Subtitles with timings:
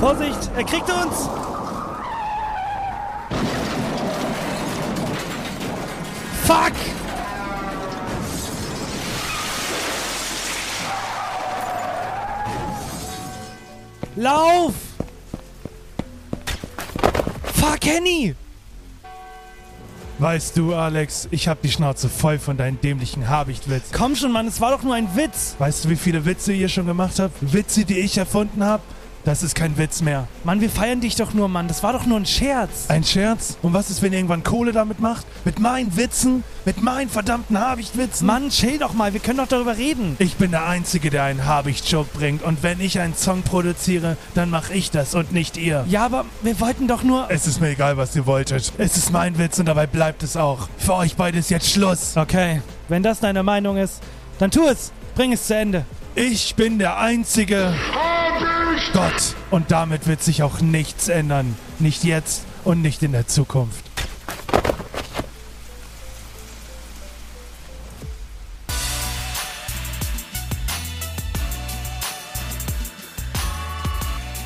[0.00, 1.28] Vorsicht, er kriegt uns!
[6.44, 6.72] Fuck!
[14.16, 14.74] Lauf!
[17.54, 18.34] Fuck, Henny!
[20.20, 23.84] Weißt du, Alex, ich hab die Schnauze voll von deinen dämlichen Habichtwitz.
[23.90, 25.54] Komm schon, Mann, es war doch nur ein Witz.
[25.58, 27.36] Weißt du, wie viele Witze ihr schon gemacht habt?
[27.40, 28.82] Witze, die ich erfunden hab?
[29.24, 30.28] Das ist kein Witz mehr.
[30.44, 31.68] Mann, wir feiern dich doch nur, Mann.
[31.68, 32.86] Das war doch nur ein Scherz.
[32.88, 33.58] Ein Scherz?
[33.60, 35.26] Und was ist, wenn ihr irgendwann Kohle damit macht?
[35.44, 36.42] Mit meinen Witzen?
[36.64, 38.26] Mit meinen verdammten Habichtwitzen?
[38.26, 39.12] Mann, chill doch mal.
[39.12, 40.16] Wir können doch darüber reden.
[40.18, 42.42] Ich bin der Einzige, der einen Habicht-Joke bringt.
[42.42, 45.84] Und wenn ich einen Song produziere, dann mach ich das und nicht ihr.
[45.88, 47.26] Ja, aber wir wollten doch nur.
[47.30, 48.72] Es ist mir egal, was ihr wolltet.
[48.78, 50.68] Es ist mein Witz und dabei bleibt es auch.
[50.78, 52.16] Für euch beide ist jetzt Schluss.
[52.16, 54.00] Okay, wenn das deine Meinung ist,
[54.38, 54.92] dann tu es.
[55.14, 55.84] Bring es zu Ende.
[56.14, 57.72] Ich bin der einzige
[58.92, 59.36] Gott.
[59.50, 61.56] Und damit wird sich auch nichts ändern.
[61.78, 63.89] Nicht jetzt und nicht in der Zukunft.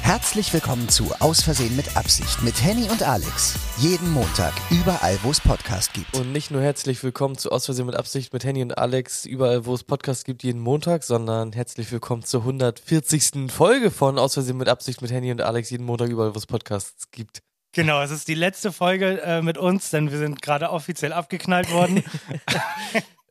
[0.06, 3.58] Herzlich willkommen zu Aus Versehen mit Absicht mit Henny und Alex.
[3.78, 6.14] Jeden Montag, überall, wo es Podcast gibt.
[6.14, 9.64] Und nicht nur herzlich willkommen zu Aus Versehen mit Absicht mit Henny und Alex, überall
[9.64, 13.50] wo es Podcasts gibt, jeden Montag, sondern herzlich willkommen zur 140.
[13.50, 16.46] Folge von Aus Versehen mit Absicht mit Henny und Alex, jeden Montag, überall wo es
[16.46, 17.42] Podcasts gibt.
[17.72, 21.72] Genau, es ist die letzte Folge äh, mit uns, denn wir sind gerade offiziell abgeknallt
[21.72, 22.04] worden.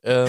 [0.06, 0.28] Ähm,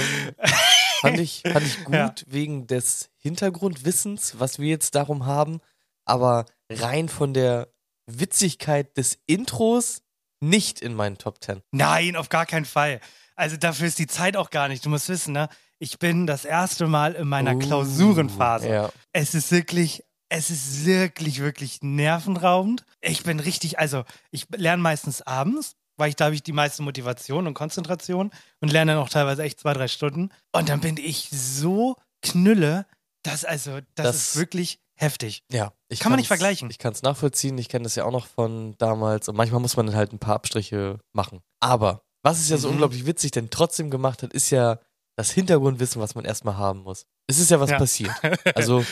[1.01, 2.15] fand, ich, fand ich gut Ja.
[2.27, 5.59] wegen des Hintergrundwissens, was wir jetzt darum haben,
[6.05, 7.67] aber rein von der
[8.09, 10.01] Witzigkeit des Intros
[10.41, 11.61] nicht in meinen Top 10.
[11.71, 12.99] Nein, auf gar keinen Fall.
[13.35, 14.85] Also dafür ist die Zeit auch gar nicht.
[14.85, 15.49] Du musst wissen, ne?
[15.79, 18.69] Ich bin das erste Mal in meiner Uh, Klausurenphase.
[18.69, 18.91] Ja.
[19.11, 22.85] Es ist wirklich, es ist wirklich, wirklich nervenraubend.
[23.01, 26.81] Ich bin richtig, also ich lerne meistens abends, weil ich da habe ich die meiste
[26.83, 30.29] Motivation und Konzentration und lerne dann auch teilweise echt zwei, drei Stunden.
[30.53, 32.85] Und dann bin ich so knülle,
[33.23, 35.43] dass also, das, Das- ist wirklich heftig.
[35.51, 36.69] Ja, ich Kann man nicht vergleichen.
[36.69, 37.57] Ich kann es nachvollziehen.
[37.57, 39.27] Ich kenne das ja auch noch von damals.
[39.29, 41.41] Und manchmal muss man dann halt ein paar Abstriche machen.
[41.59, 42.73] Aber was es ja so Mhm.
[42.75, 44.79] unglaublich witzig denn trotzdem gemacht hat, ist ja
[45.17, 47.05] das Hintergrundwissen, was man erstmal haben muss.
[47.27, 47.77] Es ist ja was Ja.
[47.77, 48.11] passiert.
[48.55, 48.83] Also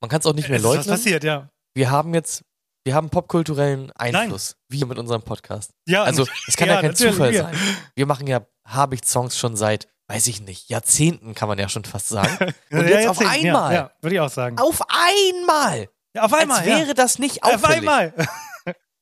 [0.00, 0.94] man kann es auch nicht mehr Es ist was leugnen.
[0.94, 1.50] passiert, ja.
[1.74, 2.42] Wir haben jetzt,
[2.84, 4.56] wir haben popkulturellen Einfluss.
[4.68, 5.72] Wir mit unserem Podcast.
[5.86, 7.54] Ja, Also es kann ja, kein natürlich, Zufall sein.
[7.94, 12.08] Wir machen ja Habicht-Songs schon seit, weiß ich nicht, Jahrzehnten kann man ja schon fast
[12.08, 12.52] sagen.
[12.70, 13.72] Und Ja, jetzt auf einmal.
[13.72, 14.58] Ja, ja würde ich auch sagen.
[14.58, 15.88] Auf einmal.
[16.14, 17.78] Ja, auf einmal, Als wäre das nicht Auf auffällig.
[17.78, 18.12] einmal.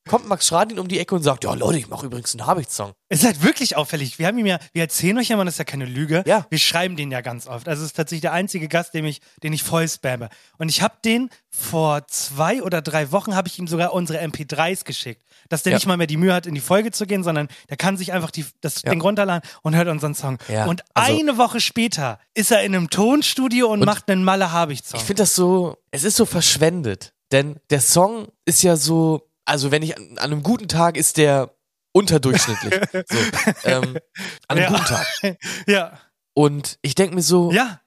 [0.07, 2.93] Kommt Max Schradin um die Ecke und sagt, ja Leute, ich mache übrigens einen Habicht-Song.
[3.09, 4.17] Es ist halt wirklich auffällig.
[4.19, 6.23] Wir haben ihm ja, wir erzählen euch ja mal, das ist ja keine Lüge.
[6.25, 6.45] Ja.
[6.49, 7.67] Wir schreiben den ja ganz oft.
[7.67, 10.29] Also es ist tatsächlich der einzige Gast, den ich, den ich voll spamme.
[10.57, 14.83] Und ich habe den vor zwei oder drei Wochen habe ich ihm sogar unsere MP3s
[14.85, 15.23] geschickt.
[15.49, 15.77] Dass der Ja.
[15.77, 18.13] nicht mal mehr die Mühe hat, in die Folge zu gehen, sondern der kann sich
[18.13, 18.91] einfach die, das Ja.
[18.91, 20.37] Ding runterladen und hört unseren Song.
[20.47, 24.23] Ja, Und also- eine Woche später ist er in einem Tonstudio und, Und macht einen
[24.23, 24.99] Malle Habicht-Song.
[24.99, 27.13] Ich finde das so, es ist so verschwendet.
[27.31, 31.17] Denn der Song ist ja so, also wenn ich an, an einem guten Tag ist
[31.17, 31.53] der
[31.91, 32.73] unterdurchschnittlich.
[33.09, 33.17] so,
[33.65, 33.97] ähm,
[34.47, 34.69] an einem Ja.
[34.69, 35.07] guten Tag.
[35.67, 35.99] ja.
[36.33, 37.81] Und ich denke mir so, Ja.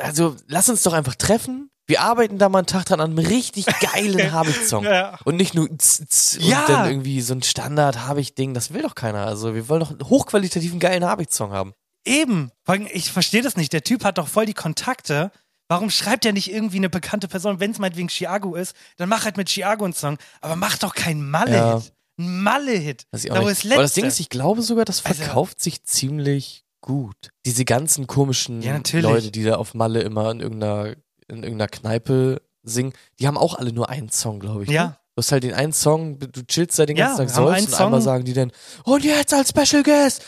[0.00, 1.70] also lass uns doch einfach treffen.
[1.86, 4.84] Wir arbeiten da mal einen Tag dran an einem richtig geilen Habicht-Song.
[4.84, 5.18] Ja.
[5.24, 6.60] Und nicht nur z, z, Ja.
[6.60, 8.52] und dann irgendwie so ein Standard-Habicht-Ding.
[8.54, 9.26] Das will doch keiner.
[9.26, 11.72] Also wir wollen doch einen hochqualitativen, geilen Habicht-Song haben.
[12.04, 12.50] Eben.
[12.92, 13.72] Ich verstehe das nicht.
[13.72, 15.30] Der Typ hat doch voll die Kontakte.
[15.68, 17.60] Warum schreibt er nicht irgendwie eine bekannte Person?
[17.60, 20.16] Wenn es meinetwegen Chiago ist, dann mach halt mit Chiago einen Song.
[20.40, 21.54] Aber mach doch keinen Malle-Hit.
[21.58, 21.82] Ja.
[22.18, 23.06] Ein Malle-Hit.
[23.10, 27.30] Das Da, Aber das Ding ist, ich glaube sogar, das Also- verkauft sich ziemlich gut.
[27.44, 28.80] Diese ganzen komischen Ja.
[28.94, 30.94] Leute, die da auf Malle immer in irgendeiner,
[31.28, 34.70] in irgendeiner Kneipe singen, die haben auch alle nur einen Song, glaube ich.
[34.70, 34.84] Ja.
[34.86, 34.96] Ne?
[35.18, 37.68] Du hast halt den einen Song, du chillst da den Ja, ganzen Tag haben sollst
[37.70, 38.52] und einmal sagen die dann,
[38.84, 40.24] und jetzt als Special Guest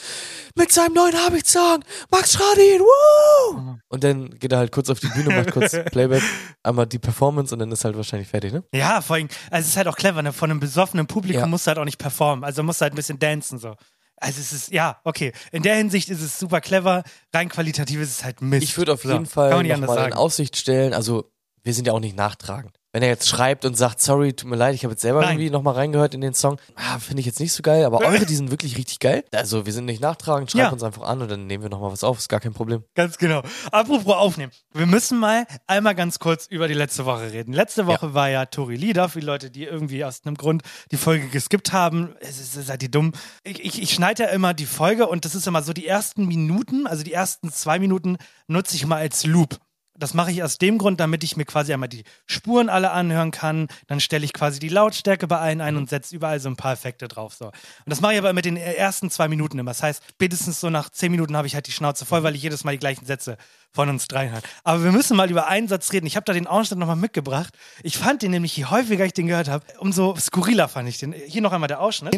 [0.56, 3.76] mit seinem neuen Habicht-Song, Max Schradin, woo!
[3.87, 6.25] Und dann geht er halt kurz auf die Bühne, macht kurz Playback,
[6.64, 8.64] einmal die Performance und dann ist halt wahrscheinlich fertig, ne?
[8.75, 10.32] Ja, vor allem, also es ist halt auch clever, ne?
[10.32, 11.46] Von einem besoffenen Publikum Ja.
[11.46, 12.42] musst du halt auch nicht performen.
[12.44, 13.76] Also musst du halt ein bisschen dancen, so.
[14.16, 15.31] Also es ist, ja, okay.
[15.52, 17.04] In der Hinsicht ist es super clever.
[17.32, 18.64] Rein qualitativ ist es halt Mist.
[18.64, 20.14] Ich würde auf So, jeden kann Fall nochmal in.
[20.14, 21.31] Aussicht stellen, also
[21.62, 22.80] wir sind ja auch nicht nachtragend.
[22.92, 25.32] Wenn er jetzt schreibt und sagt, sorry, tut mir leid, ich habe jetzt selber Nein.
[25.34, 28.26] irgendwie nochmal reingehört in den Song, ah, finde ich jetzt nicht so geil, aber eure,
[28.26, 29.22] die sind wirklich richtig geil.
[29.32, 30.70] Also wir sind nicht nachtragend, schreibt Ja.
[30.70, 32.82] uns einfach an und dann nehmen wir nochmal was auf, ist gar kein Problem.
[32.96, 33.42] Ganz genau.
[33.70, 34.50] Apropos aufnehmen.
[34.72, 37.52] Wir müssen mal einmal ganz kurz über die letzte Woche reden.
[37.52, 40.96] Letzte Woche war ja Tori Lieder, für die Leute, die irgendwie aus einem Grund die
[40.96, 42.14] Folge geskippt haben.
[42.20, 43.12] Es ist, seid ihr dumm.
[43.44, 46.26] Ich, ich, ich schneide ja immer die Folge und das ist immer so die ersten
[46.26, 48.16] Minuten, also die ersten zwei Minuten
[48.48, 49.58] nutze ich mal als Loop.
[50.00, 53.31] Das mache ich aus dem Grund, damit ich mir quasi einmal die Spuren alle anhören
[53.31, 53.69] kann.
[53.87, 56.73] Dann stelle ich quasi die Lautstärke bei allen ein und setze überall so ein paar
[56.73, 57.35] Effekte drauf.
[57.35, 57.47] So.
[57.47, 57.55] Und
[57.87, 59.70] das mache ich aber mit den ersten zwei Minuten immer.
[59.70, 62.43] Das heißt, spätestens so nach zehn Minuten habe ich halt die Schnauze voll, weil ich
[62.43, 63.37] jedes Mal die gleichen Sätze
[63.73, 64.43] von uns dreien habe.
[64.64, 66.06] Aber wir müssen mal über einen Satz reden.
[66.06, 67.55] Ich habe da den Ausschnitt nochmal mitgebracht.
[67.82, 71.12] Ich fand den nämlich, je häufiger ich den gehört habe, umso skurriler fand ich den.
[71.12, 72.14] Hier noch einmal der Ausschnitt.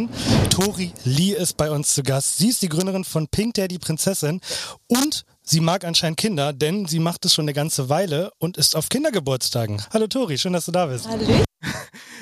[0.51, 2.39] Tori Lee ist bei uns zu Gast.
[2.39, 4.41] Sie ist die Gründerin von Pink Daddy Prinzessin
[4.87, 8.77] und sie mag anscheinend Kinder, denn sie macht es schon eine ganze Weile und ist
[8.77, 9.83] auf Kindergeburtstagen.
[9.93, 11.09] Hallo Tori, schön, dass du da bist.
[11.09, 11.27] Hallo.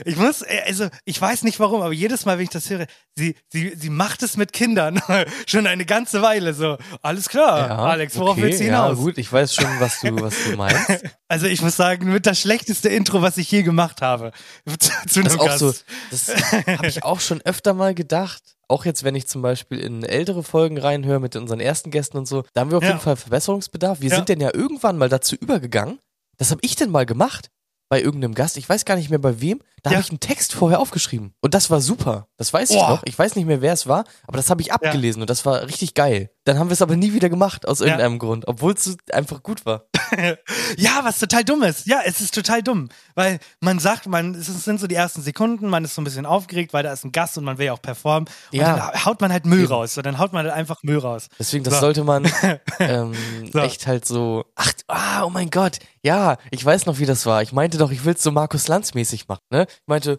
[0.04, 2.86] Ich muss, äh, also ich weiß nicht warum, aber jedes Mal, wenn ich das höre,
[3.16, 5.00] sie, sie, sie macht es mit Kindern
[5.46, 6.78] schon eine ganze Weile so.
[7.02, 8.96] Alles klar, Alex, worauf okay, willst du hinaus?
[8.98, 11.04] Ja, gut, ich weiß schon, was du, was du meinst.
[11.28, 14.32] Also ich muss sagen, mit das schlechteste Intro, was ich je gemacht habe.
[14.78, 15.58] Zu, zu Das auch Gast.
[15.60, 15.72] so,
[16.10, 16.28] das
[16.66, 18.42] habe ich auch schon öfter mal gedacht.
[18.70, 22.26] Auch jetzt, wenn ich zum Beispiel in ältere Folgen reinhöre mit unseren ersten Gästen und
[22.26, 22.90] so, da haben wir auf Ja.
[22.90, 24.00] jeden Fall Verbesserungsbedarf.
[24.00, 24.16] Wir Ja.
[24.16, 25.98] sind denn ja irgendwann mal dazu übergegangen.
[26.38, 27.50] Das habe ich denn mal gemacht
[27.88, 28.56] bei irgendeinem Gast.
[28.56, 29.60] Ich weiß gar nicht mehr bei wem.
[29.82, 29.96] Da Ja.
[29.96, 31.34] habe ich einen Text vorher aufgeschrieben.
[31.40, 32.28] Und das war super.
[32.36, 32.90] Das weiß ich Boah.
[32.90, 33.02] noch.
[33.04, 35.62] Ich weiß nicht mehr, wer es war, aber das habe ich abgelesen und das war
[35.66, 36.30] richtig geil.
[36.44, 39.66] Dann haben wir es aber nie wieder gemacht, aus irgendeinem Grund, obwohl es einfach gut
[39.66, 39.84] war.
[40.76, 41.86] Ja, was total dumm ist.
[41.86, 42.88] Ja, es ist total dumm.
[43.14, 46.26] Weil man sagt, man, es sind so die ersten Sekunden, man ist so ein bisschen
[46.26, 48.28] aufgeregt, weil da ist ein Gast und man will ja auch performen.
[48.52, 48.76] Und Ja.
[48.92, 49.72] dann haut man halt Müll Eben.
[49.72, 49.94] raus.
[49.94, 51.28] So, dann haut man halt einfach Müll raus.
[51.38, 51.80] Deswegen, das So.
[51.80, 52.24] sollte man
[52.80, 53.12] ähm,
[53.52, 53.60] So.
[53.60, 54.44] echt halt so.
[54.56, 55.78] Ach, ah, oh mein Gott.
[56.02, 57.42] Ja, ich weiß noch, wie das war.
[57.42, 59.42] Ich meinte doch, ich will es so Markus Lanz mäßig machen.
[59.50, 59.66] Ne?
[59.70, 60.18] Ich meinte,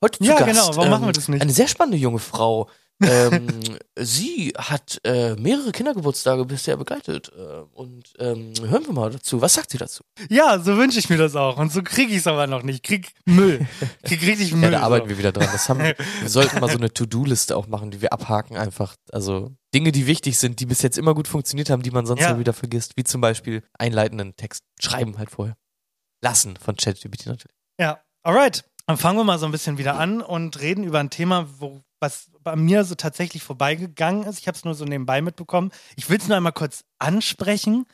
[0.00, 1.42] heute zu Ja, Gast, genau, warum ähm, machen wir das nicht?
[1.42, 2.68] Eine sehr spannende junge Frau.
[3.02, 3.46] Ähm,
[3.96, 7.30] sie hat äh, mehrere Kindergeburtstage bisher begleitet.
[7.36, 9.40] Äh, und ähm, hören wir mal dazu.
[9.40, 10.02] Was sagt sie dazu?
[10.28, 11.58] Ja, so wünsche ich mir das auch.
[11.58, 12.82] Und so kriege ich es aber noch nicht.
[12.82, 13.66] Krieg Müll.
[14.02, 14.64] Krieg richtig Müll.
[14.64, 15.10] Ja, da arbeiten so.
[15.10, 15.48] wir wieder dran.
[15.52, 18.96] Das haben, wir wir sollten mal so eine To-Do-Liste auch machen, die wir abhaken einfach.
[19.12, 22.22] Also Dinge, die wichtig sind, die bis jetzt immer gut funktioniert haben, die man sonst
[22.22, 22.32] Ja.
[22.32, 22.96] mal wieder vergisst.
[22.96, 25.56] Wie zum Beispiel einleitenden Text schreiben halt vorher.
[26.20, 27.56] Lassen von ChatGPT natürlich.
[27.78, 28.64] Ja, alright.
[28.86, 31.82] Dann fangen wir mal so ein bisschen wieder an und reden über ein Thema, wo,
[32.00, 34.38] was bei mir so tatsächlich vorbeigegangen ist.
[34.38, 35.70] Ich habe es nur so nebenbei mitbekommen.
[35.96, 37.86] Ich will es nur einmal kurz ansprechen.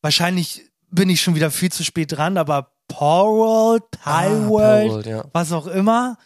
[0.00, 5.06] Wahrscheinlich bin ich schon wieder viel zu spät dran, aber Paw World, Ah, World, Powerworld,
[5.06, 5.24] ja.
[5.32, 6.16] was auch immer.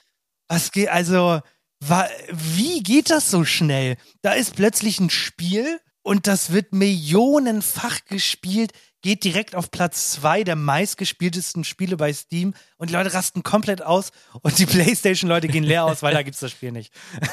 [0.48, 1.40] Was geht, also,
[1.80, 3.96] wa, wie geht das so schnell?
[4.20, 10.44] Da ist plötzlich ein Spiel und das wird millionenfach gespielt, geht direkt auf Platz zwei
[10.44, 14.10] der meistgespieltesten Spiele bei Steam und die Leute rasten komplett aus
[14.42, 16.92] und die Playstation-Leute gehen leer aus, weil da gibt's das Spiel nicht.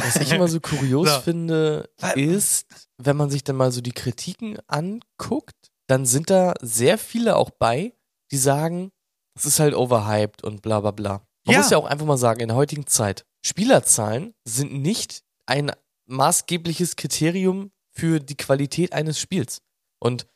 [0.00, 1.20] Was ich immer so kurios So.
[1.20, 2.66] finde, ist,
[2.98, 5.54] wenn man sich dann mal so die Kritiken anguckt,
[5.86, 7.94] dann sind da sehr viele auch bei,
[8.32, 8.90] die sagen,
[9.38, 11.22] es ist halt overhyped und bla bla bla.
[11.44, 11.58] Man Ja.
[11.60, 15.70] muss ja auch einfach mal sagen, in der heutigen Zeit, Spielerzahlen sind nicht ein
[16.06, 19.62] maßgebliches Kriterium für die Qualität eines Spiels.
[20.00, 20.26] Und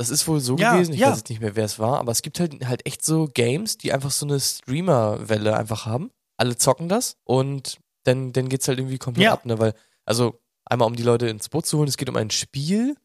[0.00, 1.10] das ist wohl so Ja, gewesen, ich ja.
[1.10, 3.76] weiß jetzt nicht mehr, wer es war, aber es gibt halt, halt echt so Games,
[3.76, 6.10] die einfach so eine Streamer-Welle einfach haben.
[6.38, 9.32] Alle zocken das und dann, dann geht's halt irgendwie komplett Ja.
[9.34, 9.58] ab, ne?
[9.58, 9.74] Weil,
[10.06, 12.96] also, einmal um die Leute ins Boot zu holen, es geht um ein Spiel,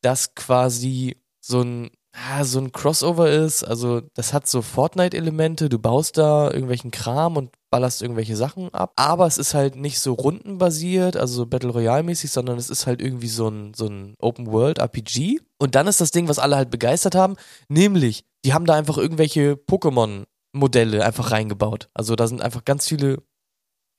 [0.00, 3.64] das quasi so ein, ah, so ein Crossover ist.
[3.64, 8.92] Also, das hat so Fortnite-Elemente, du baust da irgendwelchen Kram und ballerst irgendwelche Sachen ab.
[8.96, 13.02] Aber es ist halt nicht so rundenbasiert, also so Battle Royale-mäßig, sondern es ist halt
[13.02, 15.40] irgendwie so ein, so ein Open-World-RPG.
[15.58, 17.36] Und dann ist das Ding, was alle halt begeistert haben,
[17.68, 21.88] nämlich, die haben da einfach irgendwelche Pokémon-Modelle einfach reingebaut.
[21.94, 23.22] Also da sind einfach ganz viele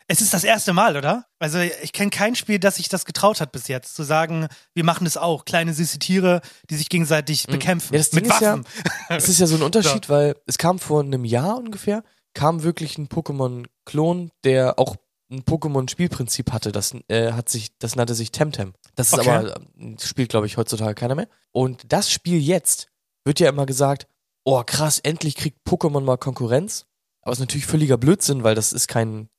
[0.07, 1.25] Es ist das erste Mal, oder?
[1.39, 4.83] Also ich kenne kein Spiel, das sich das getraut hat bis jetzt, zu sagen, wir
[4.83, 5.45] machen es auch.
[5.45, 7.89] Kleine süße Tiere, die sich gegenseitig bekämpfen.
[7.89, 7.95] Mhm.
[7.95, 8.62] Ja, das Ding mit ist ja-.
[9.09, 12.97] Es ist ja so ein Unterschied, weil es kam vor einem Jahr ungefähr, kam wirklich
[12.97, 14.95] ein Pokémon-Klon, der auch
[15.31, 16.71] ein Pokémon-Spielprinzip hatte.
[16.71, 18.74] Das äh, hat sich, das nannte sich Temtem.
[18.93, 19.29] Das ist Okay.
[19.29, 21.27] aber, äh, spielt glaube ich heutzutage keiner mehr.
[21.51, 22.89] Und das Spiel jetzt
[23.24, 24.07] wird ja immer gesagt,
[24.43, 26.85] oh krass, endlich kriegt Pokémon mal Konkurrenz.
[27.21, 29.29] Aber es ist natürlich völliger Blödsinn, weil das ist kein,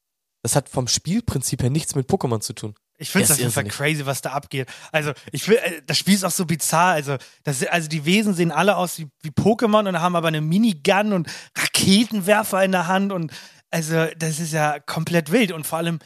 [0.46, 2.76] das hat vom Spielprinzip her nichts mit Pokémon zu tun.
[2.98, 4.68] Ich finde es Ja, auf jeden Fall crazy, was da abgeht.
[4.92, 6.92] Also, ich will, äh, das Spiel ist auch so bizarr.
[6.92, 10.40] Also, das, also die Wesen sehen alle aus wie, wie Pokémon und haben aber eine
[10.40, 13.32] Minigun und Raketenwerfer in der Hand und
[13.72, 15.98] also, das ist ja komplett wild und vor allem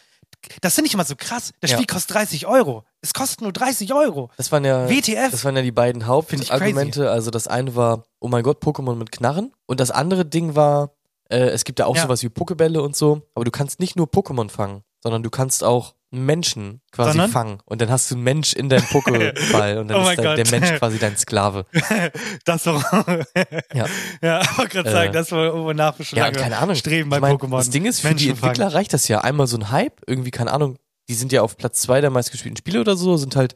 [0.63, 1.53] Das finde ich immer so krass.
[1.61, 1.77] Das Ja.
[1.77, 2.85] Spiel kostet 30 Euro.
[3.03, 4.31] Es kostet nur 30 Euro.
[4.39, 5.31] Das waren ja, WTF.
[5.31, 7.11] das waren ja die beiden Hauptargumente.
[7.11, 9.53] Also das eine war, oh mein Gott, Pokémon mit Knarren.
[9.67, 10.95] Und das andere Ding war,
[11.31, 12.03] äh, es gibt ja auch Ja.
[12.03, 15.65] sowas wie Pokebälle und so, aber du kannst nicht nur Pokémon fangen, sondern du kannst
[15.65, 17.31] auch Menschen quasi Sondern?
[17.31, 17.59] fangen.
[17.67, 20.51] Und dann hast du einen Mensch in deinem Pokéball und dann Oh ist mein der.
[20.51, 21.67] Mensch quasi dein Sklave.
[22.45, 22.83] Das war.
[23.73, 23.87] Ja.
[24.21, 26.75] ja, ich wollte gerade Äh, sagen, das war wir schon Ja, keine Ahnung.
[26.75, 27.59] streben bei ich mein, Pokémon.
[27.59, 28.51] Das Ding ist, für die Menschen fangen.
[28.55, 29.21] Entwickler reicht das ja.
[29.21, 32.57] Einmal so ein Hype, irgendwie, keine Ahnung, die sind ja auf Platz zwei der meistgespielten
[32.57, 33.55] Spiele oder so, sind halt,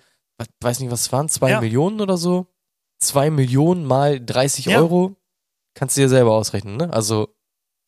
[0.61, 1.61] weiß nicht, was es waren, zwei Ja.
[1.61, 2.47] Millionen oder so.
[3.00, 4.78] Zwei Millionen mal 30 Ja.
[4.78, 5.16] Euro.
[5.75, 6.93] Kannst du dir selber ausrechnen, ne?
[6.93, 7.34] Also,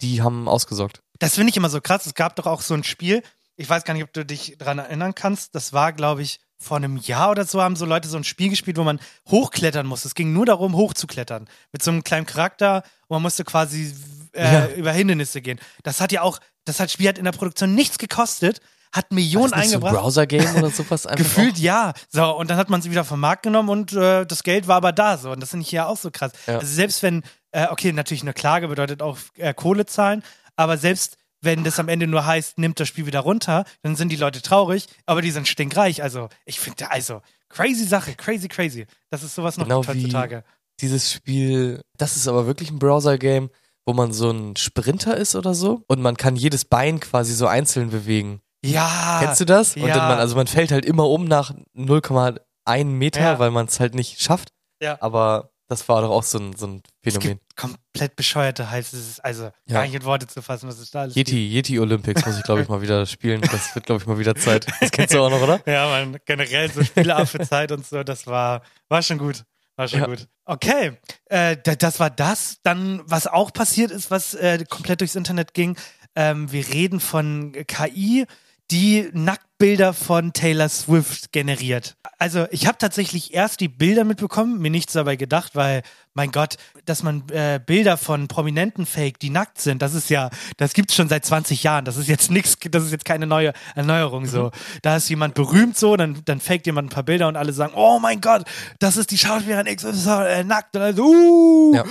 [0.00, 1.00] die haben ausgesorgt.
[1.18, 2.06] Das finde ich immer so krass.
[2.06, 3.22] Es gab doch auch so ein Spiel,
[3.56, 5.54] ich weiß gar nicht, ob du dich daran erinnern kannst.
[5.54, 8.50] Das war, glaube ich, vor einem Jahr oder so haben so Leute so ein Spiel
[8.50, 9.00] gespielt, wo man
[9.30, 10.04] hochklettern muss.
[10.04, 11.48] Es ging nur darum, hochzuklettern.
[11.72, 13.94] Mit so einem kleinen Charakter und man musste quasi
[14.32, 14.66] äh, Ja.
[14.68, 15.58] über Hindernisse gehen.
[15.84, 18.60] Das hat ja auch, das hat Spiel hat in der Produktion nichts gekostet,
[18.92, 20.02] hat Millionen War das nicht so ein eingebracht.
[20.04, 21.92] Browser-Game oder sowas einfach Gefühlt ja.
[22.10, 24.76] So, und dann hat man sie wieder vom Markt genommen und äh, das Geld war
[24.76, 25.30] aber da so.
[25.32, 26.32] Und das finde ich ja auch so krass.
[26.46, 26.58] Ja.
[26.58, 27.22] Also selbst wenn,
[27.52, 30.22] äh, okay, natürlich eine Klage bedeutet auch äh, Kohle zahlen,
[30.56, 34.08] aber selbst wenn das am Ende nur heißt, nimmt das Spiel wieder runter, dann sind
[34.10, 36.02] die Leute traurig, aber die sind stinkreich.
[36.02, 38.86] Also, ich finde, also, crazy Sache, crazy, crazy.
[39.10, 40.44] Das ist sowas noch Genau heutzutage.
[40.80, 43.50] dieses Spiel, das ist aber wirklich ein Browser-Game,
[43.84, 47.46] wo man so ein Sprinter ist oder so und man kann jedes Bein quasi so
[47.46, 48.40] einzeln bewegen.
[48.64, 49.20] Ja.
[49.22, 49.76] Kennst du das?
[49.76, 49.94] Und ja.
[49.94, 53.38] dann man, also man fällt halt immer um nach 0,1 Meter, Ja.
[53.38, 54.48] weil man es halt nicht schafft.
[54.82, 54.96] Ja.
[55.00, 57.40] Aber das war doch auch so ein, so ein Phänomen.
[57.56, 59.74] komplett bescheuerte heißt es ist also Ja.
[59.74, 61.28] gar nicht in Worte zu fassen, was es da alles gibt.
[61.28, 63.40] Yeti, Yeti Olympics muss ich, glaube ich, mal wieder spielen.
[63.40, 64.66] Das wird, glaube ich, mal wieder Zeit.
[64.80, 65.60] Das kennst du auch noch, oder?
[65.66, 69.44] Ja, man, generell so Spiele für Zeit und so, das war, war schon gut.
[69.76, 70.06] War schon Ja.
[70.06, 70.26] gut.
[70.44, 70.96] Okay,
[71.26, 72.58] äh, da- das war das.
[72.62, 75.76] Dann, was auch passiert ist, was äh, komplett durchs Internet ging,
[76.14, 78.24] ähm, wir reden von KI,
[78.70, 81.96] die Nacktbilder von Taylor Swift generiert.
[82.18, 85.82] Also ich habe tatsächlich erst die Bilder mitbekommen, mir nichts dabei gedacht, weil,
[86.14, 90.30] mein Gott, dass man äh, Bilder von Prominenten fake, die nackt sind, das ist ja,
[90.56, 91.84] das gibt's schon seit 20 Jahren.
[91.84, 94.50] Das ist jetzt nichts, das ist jetzt keine neue Erneuerung so.
[94.82, 97.74] Da ist jemand berühmt so, dann, dann faked jemand ein paar Bilder und alle sagen,
[97.76, 98.44] oh mein Gott,
[98.78, 100.74] das ist die Schauspielerin XY äh, nackt.
[100.74, 101.74] Und also, uh.
[101.74, 101.84] Ja.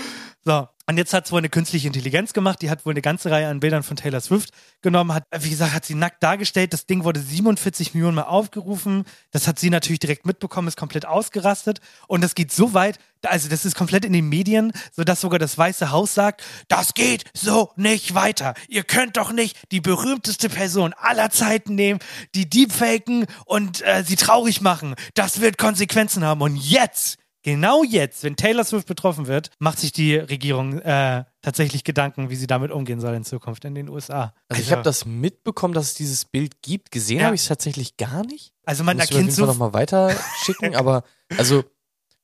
[0.44, 3.32] So, und jetzt hat es wohl eine künstliche Intelligenz gemacht, die hat wohl eine ganze
[3.32, 4.51] Reihe an Bildern von Taylor Swift
[4.82, 6.74] genommen, hat, wie gesagt, hat sie nackt dargestellt.
[6.74, 9.04] Das Ding wurde 47 Millionen Mal aufgerufen.
[9.32, 11.80] Das hat sie natürlich direkt mitbekommen, ist komplett ausgerastet.
[12.08, 15.58] Und das geht so weit, also das ist komplett in den Medien, sodass sogar das
[15.58, 18.54] Weiße Haus sagt, das geht so nicht weiter.
[18.68, 22.00] Ihr könnt doch nicht die berühmteste Person aller Zeiten nehmen,
[22.36, 24.94] die deepfaken und äh, sie traurig machen.
[25.15, 26.42] Das wird Konsequenzen haben.
[26.42, 31.84] Und jetzt Genau jetzt, wenn Taylor Swift betroffen wird, macht sich die Regierung äh, tatsächlich
[31.84, 34.34] Gedanken, wie sie damit umgehen soll in Zukunft in den USA.
[34.50, 36.90] Also ich habe das mitbekommen, dass es dieses Bild gibt.
[36.90, 37.25] Gesehen Ja.
[37.25, 38.52] habe ich es tatsächlich gar nicht.
[38.66, 39.46] Also man auf erkennt so.
[39.46, 41.04] nochmal weiter schicken, aber
[41.38, 41.64] also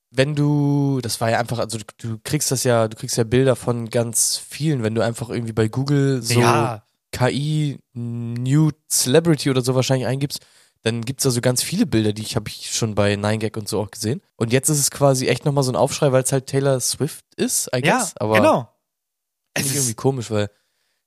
[0.10, 3.24] wenn du, das war ja einfach, also du, du kriegst das ja, du kriegst ja
[3.24, 9.52] Bilder von ganz vielen, wenn du einfach irgendwie bei Google so ja, KI New Celebrity
[9.52, 10.40] oder so wahrscheinlich eingibst,
[10.84, 13.70] dann gibt's da so ganz viele Bilder, die ich habe ich schon bei 9gag und
[13.70, 14.22] so auch gesehen.
[14.36, 17.26] Und jetzt ist es quasi echt nochmal so ein Aufschrei, weil es halt Taylor Swift
[17.36, 18.18] ist, I ja, guess.
[18.18, 18.70] aber genau.
[19.54, 20.50] Es ich irgendwie ist, komisch, weil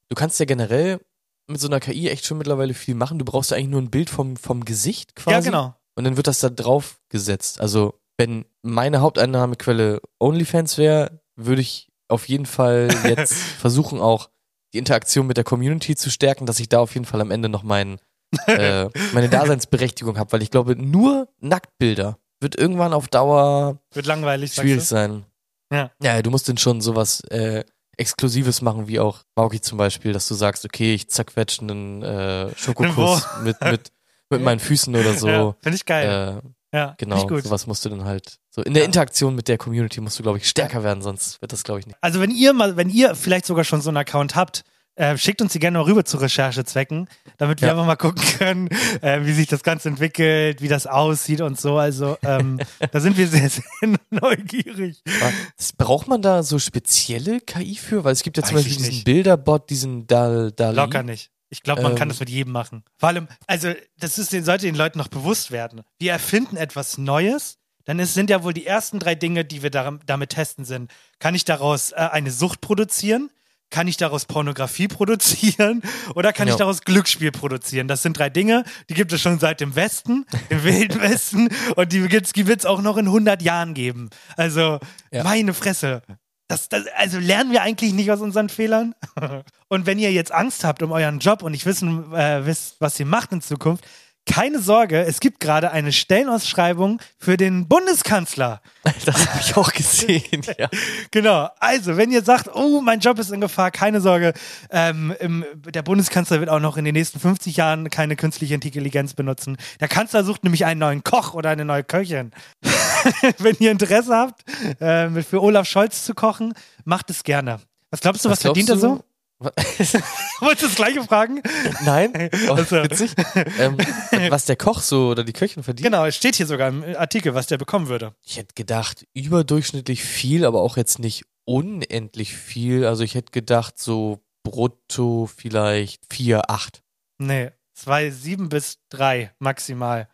[0.09, 1.00] du kannst ja generell
[1.47, 3.19] mit so einer KI echt schon mittlerweile viel machen.
[3.19, 5.35] Du brauchst ja eigentlich nur ein Bild vom, vom Gesicht quasi.
[5.35, 5.75] ja, genau.
[5.97, 7.61] Und dann wird das da drauf gesetzt.
[7.61, 14.31] Also, wenn meine Haupteinnahmequelle OnlyFans wäre, würde ich auf jeden Fall jetzt versuchen, auch
[14.73, 17.49] die Interaktion mit der Community zu stärken, dass ich da auf jeden Fall am Ende
[17.49, 17.99] noch mein,
[18.47, 24.55] äh, meine Daseinsberechtigung habe, weil ich glaube, nur Nacktbilder wird irgendwann auf Dauer Wird langweilig,
[24.55, 25.25] schwierig sein.
[25.73, 25.91] Ja.
[26.03, 27.64] Ja, du musst dann schon sowas äh,
[27.97, 32.55] Exklusives machen, wie auch Mauki zum Beispiel, dass du sagst, okay, ich zerquetsche einen äh,
[32.57, 33.93] Schokokuss mit, mit,
[34.31, 35.29] mit meinen Füßen oder so.
[35.29, 36.43] Ja, Finde ich geil.
[36.43, 37.45] Äh, ja, genau, Finde ich gut.
[37.45, 38.87] sowas musst du dann halt, so in der Ja.
[38.87, 41.87] Interaktion mit der Community musst du, glaube ich, stärker werden, sonst wird das, glaube ich,
[41.87, 41.97] nicht.
[42.00, 44.64] Also wenn ihr mal, wenn ihr vielleicht sogar schon so einen Account habt,
[44.96, 47.08] äh, schickt uns die gerne mal rüber zu Recherchezwecken,
[47.38, 47.72] damit wir Ja.
[47.74, 48.68] einfach mal gucken können,
[49.02, 51.78] äh, wie sich das Ganze entwickelt, wie das aussieht und so.
[51.78, 52.60] Also ähm,
[52.92, 53.64] da sind wir sehr, sehr
[54.10, 55.02] neugierig.
[55.20, 58.04] Aber das, braucht man da so spezielle KI für?
[58.04, 59.04] Weil es gibt ja zum Weiß Beispiel diesen.
[59.04, 60.76] Bilderbot, diesen Dal, Dali.
[60.76, 61.30] Locker nicht.
[61.50, 62.08] Ich glaube, man kann Ähm.
[62.10, 62.82] das mit jedem machen.
[62.98, 65.82] Vor allem, also das ist, den- sollte den Leuten noch bewusst werden.
[66.00, 69.70] Wir erfinden etwas Neues, dann ist, sind ja wohl die ersten drei Dinge, die wir
[69.70, 70.90] daran, damit testen, sind.
[71.20, 73.30] Kann ich daraus äh, eine Sucht produzieren?
[73.71, 75.83] Kann ich daraus Pornografie produzieren?
[76.14, 76.59] Oder kann ich Ja.
[76.59, 77.88] daraus Glücksspiel produzieren?
[77.88, 81.49] Das sind drei Dinge, die gibt es schon seit dem Westen, dem Wilden Westen.
[81.76, 84.11] Und die wird es auch noch in 100 Jahren geben.
[84.37, 84.78] Also,
[85.11, 85.25] Ja.
[85.25, 86.02] meine Fresse.
[86.47, 88.94] Das, das, also lernen wir eigentlich nicht aus unseren Fehlern.
[89.68, 93.00] Und wenn ihr jetzt Angst habt um euren Job und nicht wissen, äh, wisst, was
[93.00, 93.85] ihr macht in Zukunft,
[94.26, 98.61] keine Sorge, es gibt gerade eine Stellenausschreibung für den Bundeskanzler.
[99.07, 100.69] Das habe ich auch gesehen, ja.
[101.11, 101.49] Genau.
[101.59, 104.35] Also, wenn ihr sagt, oh, mein Job ist in Gefahr, keine Sorge.
[104.71, 109.14] Ähm, im, der Bundeskanzler wird auch noch in den nächsten 50 Jahren keine künstliche Intelligenz
[109.14, 109.57] benutzen.
[109.81, 112.33] Der Kanzler sucht nämlich einen neuen Koch oder eine neue Köchin.
[113.38, 114.45] wenn ihr Interesse habt,
[114.81, 116.54] äh, für Olaf Scholz zu kochen,
[116.85, 117.61] macht es gerne.
[117.90, 119.04] Was glaubst du, was, Was verdient er glaubst so?
[119.41, 121.43] Wolltest du das gleiche fragen?
[121.85, 122.12] Nein,
[122.49, 122.83] oh, Also.
[122.83, 123.14] witzig.
[123.59, 123.76] Ähm,
[124.31, 125.85] was der Koch so oder die Köchin verdient.
[125.85, 128.14] Genau, es steht hier sogar im Artikel, was der bekommen würde.
[128.25, 132.87] Ich hätte gedacht, überdurchschnittlich viel, aber auch jetzt nicht unendlich viel.
[132.87, 136.83] Also ich hätte gedacht, so brutto vielleicht 4, 8.
[137.19, 140.09] Nee, zwei, sieben bis drei maximal.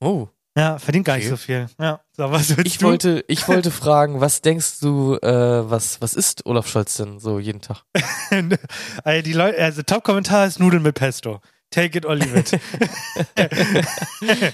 [0.00, 0.28] Oh.
[0.56, 1.30] Ja, verdient gar nicht Okay.
[1.30, 1.66] so viel.
[1.80, 2.86] Ja, so was Ich du?
[2.86, 7.38] wollte, ich wollte fragen, was denkst du, äh, was, was isst Olaf Scholz denn so
[7.38, 7.84] jeden Tag?
[9.04, 11.40] also die Leute, also Top-Kommentar ist Nudeln mit Pesto.
[11.70, 12.50] Take it or leave it.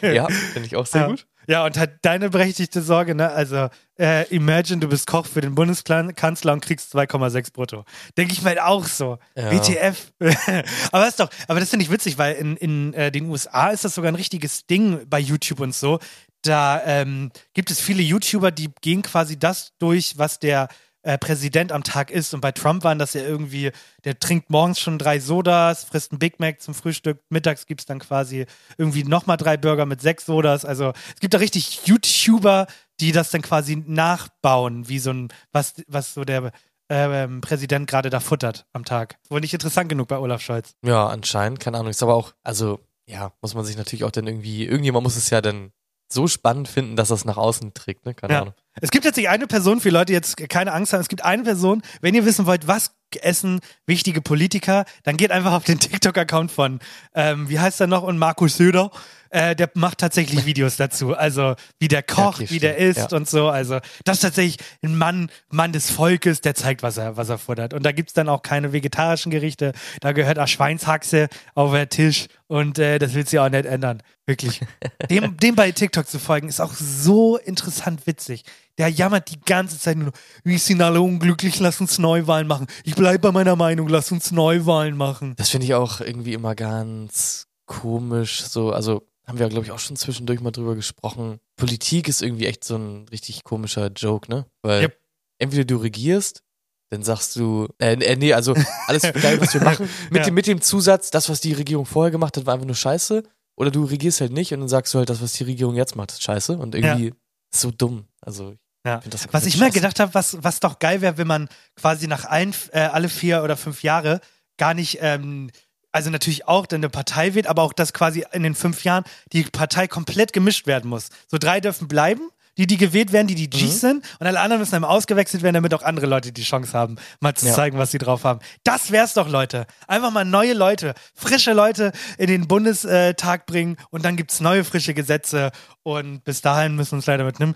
[0.02, 1.06] ja, finde ich auch sehr ja.
[1.08, 1.26] gut.
[1.46, 3.30] Ja, und hat deine berechtigte Sorge, ne?
[3.30, 7.84] Also, äh, imagine, du bist Koch für den Bundeskanzler und kriegst 2,6 brutto.
[8.16, 9.18] Denke ich mir auch so.
[9.36, 9.50] Ja.
[9.50, 10.12] WTF.
[10.92, 13.84] aber ist doch, aber das finde ich witzig, weil in, in äh, den USA ist
[13.84, 15.98] das sogar ein richtiges Ding bei YouTube und so.
[16.42, 20.68] Da ähm, gibt es viele YouTuber, die gehen quasi das durch, was der
[21.06, 22.34] äh, Präsident am Tag isst.
[22.34, 23.70] Und bei Trump waren das ja irgendwie,
[24.04, 27.86] der trinkt morgens schon drei Sodas, frisst ein Big Mac zum Frühstück, mittags gibt es
[27.86, 28.46] dann quasi
[28.76, 30.64] irgendwie nochmal drei Burger mit sechs Sodas.
[30.64, 32.66] Also es gibt da richtig YouTuber,
[32.98, 36.50] die das dann quasi nachbauen, wie so ein, was, was so der
[36.88, 39.16] ähm, Präsident gerade da futtert am Tag.
[39.28, 40.74] Wohl nicht interessant genug bei Olaf Scholz.
[40.84, 41.90] Ja, anscheinend, keine Ahnung.
[41.90, 45.30] Ist aber auch, also, ja, muss man sich natürlich auch dann irgendwie, irgendjemand muss es
[45.30, 45.70] ja dann
[46.12, 48.14] so spannend finden, dass das nach außen trägt, ne?
[48.14, 48.42] Keine Ja.
[48.42, 48.54] Ahnung.
[48.80, 51.42] Es gibt tatsächlich eine Person, für Leute die jetzt keine Angst haben, es gibt eine
[51.42, 56.50] Person, wenn ihr wissen wollt, was essen wichtige Politiker, dann geht einfach auf den TikTok-Account
[56.50, 56.80] von,
[57.14, 58.90] ähm, wie heißt er noch, und Markus Söder.
[59.30, 61.14] Äh, der macht tatsächlich Videos dazu.
[61.14, 63.16] Also wie der kocht, okay, wie der isst Ja.
[63.16, 63.48] und so.
[63.48, 67.38] Also das ist tatsächlich ein Mann, Mann des Volkes, der zeigt, was er, was er
[67.38, 67.74] futtert.
[67.74, 69.72] Und da gibt's dann auch keine vegetarischen Gerichte.
[70.00, 74.02] Da gehört auch Schweinshaxe auf den Tisch und äh, das will sie auch nicht ändern.
[74.26, 74.60] Wirklich.
[75.10, 78.42] Dem, dem bei TikTok zu folgen, ist auch so interessant witzig.
[78.76, 80.10] Der jammert die ganze Zeit nur,
[80.42, 82.66] wir sind alle unglücklich, lass uns Neuwahlen machen.
[82.82, 85.34] Ich bleibe bei meiner Meinung, lass uns Neuwahlen machen.
[85.36, 88.42] Das finde ich auch irgendwie immer ganz komisch.
[88.42, 91.40] So, also haben wir, glaube ich, auch schon zwischendurch mal drüber gesprochen.
[91.56, 94.46] Politik ist irgendwie echt so ein richtig komischer Joke, ne?
[94.62, 94.98] Weil Yep.
[95.38, 96.42] entweder du regierst,
[96.90, 98.54] dann sagst du, äh, äh, nee, also
[98.86, 100.24] alles geil, was wir machen, mit, Ja.
[100.26, 103.22] dem, mit dem Zusatz, das, was die Regierung vorher gemacht hat, war einfach nur scheiße.
[103.58, 105.96] Oder du regierst halt nicht und dann sagst du halt, das, was die Regierung jetzt
[105.96, 106.56] macht, ist scheiße.
[106.58, 107.14] Und irgendwie
[107.52, 108.04] ist so dumm.
[108.20, 109.00] Also, ich Ja.
[109.00, 112.06] finde das Was ich mir gedacht habe, was, was doch geil wäre, wenn man quasi
[112.06, 114.20] nach allen, äh, alle vier oder fünf Jahre
[114.58, 115.50] gar nicht, ähm,
[115.96, 119.04] also natürlich auch dann eine Partei wählt, aber auch, dass quasi in den fünf Jahren
[119.32, 121.08] die Partei komplett gemischt werden muss.
[121.26, 122.28] So drei dürfen bleiben,
[122.58, 123.78] die, die gewählt werden, die die Gs Mhm.
[123.78, 126.96] sind und alle anderen müssen dann ausgewechselt werden, damit auch andere Leute die Chance haben,
[127.20, 127.52] mal zu Ja.
[127.54, 128.40] zeigen, was sie drauf haben.
[128.64, 129.66] Das wär's doch, Leute.
[129.88, 134.94] Einfach mal neue Leute, frische Leute in den Bundestag bringen und dann gibt's neue, frische
[134.94, 135.50] Gesetze
[135.82, 137.54] und bis dahin müssen wir uns leider mit einem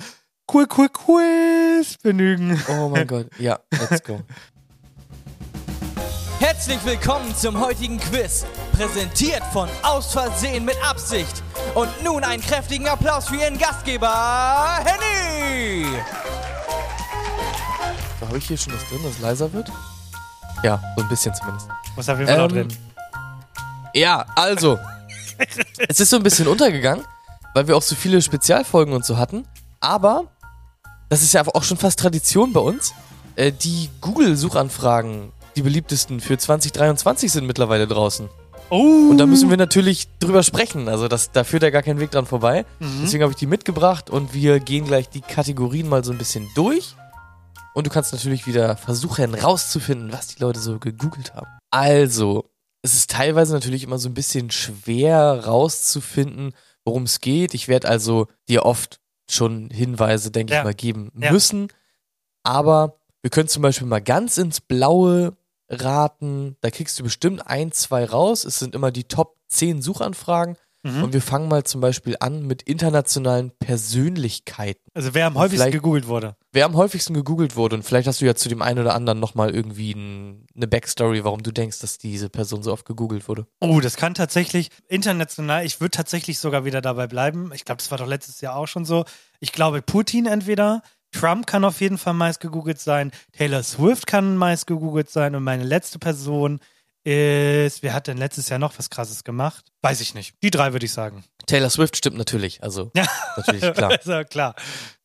[0.53, 2.63] cool, cool, Quiz begnügen.
[2.69, 4.21] Oh mein Gott, ja, let's go.
[6.61, 11.43] Herzlich willkommen zum heutigen Quiz, präsentiert von Aus Versehen mit Absicht.
[11.75, 15.87] Und nun einen kräftigen Applaus für Ihren Gastgeber, Henny!
[18.21, 19.73] So, habe ich hier schon das drin, dass es leiser wird?
[20.63, 21.67] Ja, so ein bisschen zumindest.
[21.97, 22.69] Muss auf jeden Fall auch Ähm, drin.
[23.95, 24.79] Ja, also.
[25.89, 27.07] es ist so ein bisschen untergegangen,
[27.55, 29.47] weil wir auch so viele Spezialfolgen und so hatten.
[29.81, 30.25] Aber
[31.09, 32.93] das ist ja auch schon fast Tradition bei uns.
[33.37, 38.29] Äh, die Google-Suchanfragen, die beliebtesten für 2023 sind mittlerweile draußen.
[38.71, 39.09] Oh.
[39.11, 40.89] Und da müssen wir natürlich drüber sprechen.
[40.89, 42.65] Also das, da führt ja gar kein Weg dran vorbei.
[42.79, 43.01] Mhm.
[43.03, 46.49] Deswegen habe ich die mitgebracht und wir gehen gleich die Kategorien mal so ein bisschen
[46.55, 46.95] durch.
[47.75, 51.47] Und du kannst natürlich wieder versuchen rauszufinden, was die Leute so gegoogelt haben.
[51.71, 52.51] Also,
[52.83, 56.53] es ist teilweise natürlich immer so ein bisschen schwer rauszufinden,
[56.85, 57.55] worum es geht.
[57.55, 60.61] Ich werde also dir oft schon Hinweise, denke Ja.
[60.61, 61.33] ich mal, geben Ja.
[61.33, 61.69] müssen.
[62.43, 65.37] Aber wir können zum Beispiel mal ganz ins Blaue
[65.71, 66.57] raten.
[66.61, 68.45] Da kriegst du bestimmt ein, zwei raus.
[68.45, 70.57] Es sind immer die Top 10 Suchanfragen.
[70.83, 71.03] Mhm.
[71.05, 74.81] Und wir fangen mal zum Beispiel an mit internationalen Persönlichkeiten.
[74.95, 76.37] Also wer am häufigsten gegoogelt wurde.
[76.53, 79.21] Wer am häufigsten gegoogelt wurde und vielleicht hast du ja zu dem einen oder anderen
[79.21, 83.47] nochmal irgendwie ein, eine Backstory, warum du denkst, dass diese Person so oft gegoogelt wurde.
[83.61, 87.53] Oh, das kann tatsächlich international, ich würde tatsächlich sogar wieder dabei bleiben.
[87.55, 89.05] Ich glaube, das war doch letztes Jahr auch schon so.
[89.39, 93.11] Ich glaube, Putin entweder, Trump kann auf jeden Fall meist gegoogelt sein.
[93.33, 95.35] Taylor Swift kann meist gegoogelt sein.
[95.35, 96.61] Und meine letzte Person
[97.03, 99.73] ist, wer hat denn letztes Jahr noch was Krasses gemacht?
[99.83, 100.35] Weiß ich nicht.
[100.43, 101.25] Die drei würde ich sagen.
[101.47, 103.99] Taylor Swift stimmt natürlich, also Ja, natürlich klar.
[104.05, 104.55] ja klar.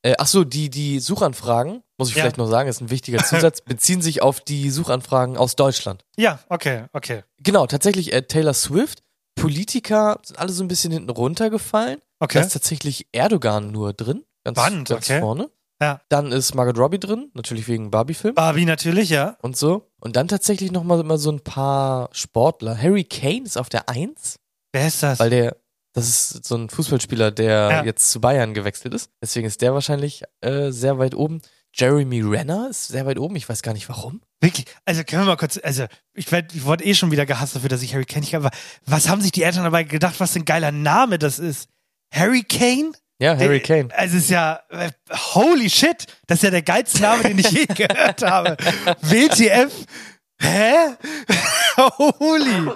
[0.02, 2.24] Äh, ach so, die, die Suchanfragen, muss ich Ja.
[2.24, 6.04] vielleicht noch sagen, ist ein wichtiger Zusatz, beziehen sich auf die Suchanfragen aus Deutschland.
[6.18, 7.24] Ja, okay, okay.
[7.42, 9.02] Genau, tatsächlich äh, Taylor Swift,
[9.36, 12.00] Politiker sind alle so ein bisschen hinten runtergefallen.
[12.20, 12.40] Okay.
[12.40, 15.20] Da ist tatsächlich Erdogan nur drin, ganz, Spannend, ganz okay.
[15.20, 15.50] vorne.
[15.82, 16.02] Ja.
[16.10, 19.38] Dann ist Margot Robbie drin, natürlich wegen Barbie-Film Barbie natürlich, ja.
[19.42, 19.92] und so.
[20.00, 22.78] Und dann tatsächlich noch mal immer so ein paar Sportler.
[22.82, 24.38] Harry Kane ist auf der Eins,
[24.72, 25.20] Wer ist das?
[25.20, 25.58] weil der,
[25.94, 27.84] das ist so ein Fußballspieler, der Ja.
[27.84, 29.10] jetzt zu Bayern gewechselt ist.
[29.22, 31.42] Deswegen ist der wahrscheinlich äh, sehr weit oben.
[31.74, 33.36] Jeremy Renner ist sehr weit oben.
[33.36, 34.22] Ich weiß gar nicht warum.
[34.40, 37.54] Wirklich, also können wir mal kurz, also ich, werd, ich wurde eh schon wieder gehasst
[37.56, 38.50] dafür, dass ich Harry Kane nicht aber
[38.86, 41.68] was haben sich die Eltern dabei gedacht, was für ein geiler Name das ist?
[42.14, 42.94] Harry Kane?
[43.20, 43.88] Ja, Harry Kane.
[43.96, 44.90] Also es ist ja, äh,
[45.34, 48.58] holy shit, das ist ja der geilste Name, den ich je gehört habe.
[49.02, 49.72] WTF?
[50.42, 50.74] Hä?
[51.78, 52.72] holy,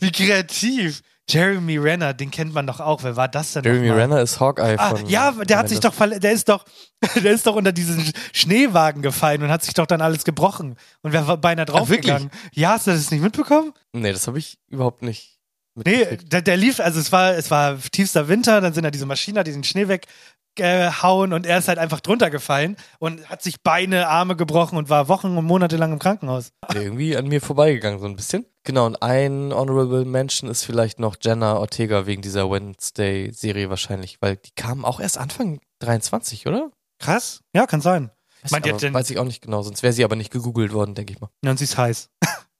[0.00, 1.00] wie kreativ.
[1.26, 3.02] Jeremy Renner, den kennt man doch auch.
[3.02, 3.64] Wer war das denn?
[3.64, 3.88] Jeremy?
[3.90, 5.06] Renner ist Hawkeye Ah, von.
[5.08, 6.66] ja, der hat sich doch der ist doch,
[7.14, 11.12] der ist doch unter diesen Schneewagen gefallen und hat sich doch dann alles gebrochen und
[11.12, 12.30] wäre beinahe draufgegangen.
[12.52, 13.72] ja, hast du das nicht mitbekommen?
[13.92, 15.33] Nee, das habe ich überhaupt nicht
[15.74, 19.06] Nee, der, der lief, also es war, es war tiefster Winter, dann sind da diese
[19.06, 23.60] Maschinen, die den Schnee weggehauen und er ist halt einfach drunter gefallen und hat sich
[23.62, 26.52] Beine, Arme gebrochen und war Wochen und Monate lang im Krankenhaus.
[26.74, 28.46] Irgendwie an mir vorbeigegangen, so ein bisschen.
[28.62, 34.36] Genau, und ein Honorable Mention ist vielleicht noch Jenna Ortega wegen dieser Wednesday-Serie wahrscheinlich, weil
[34.36, 36.70] die kam auch erst Anfang 23, oder?
[37.00, 37.40] Krass?
[37.54, 38.10] Ja, kann sein.
[38.42, 40.72] Weiß, Meint aber, denn- weiß ich auch nicht genau, sonst wäre sie aber nicht gegoogelt
[40.72, 41.30] worden, denke ich mal.
[41.44, 42.10] Ja, und sie ist heiß.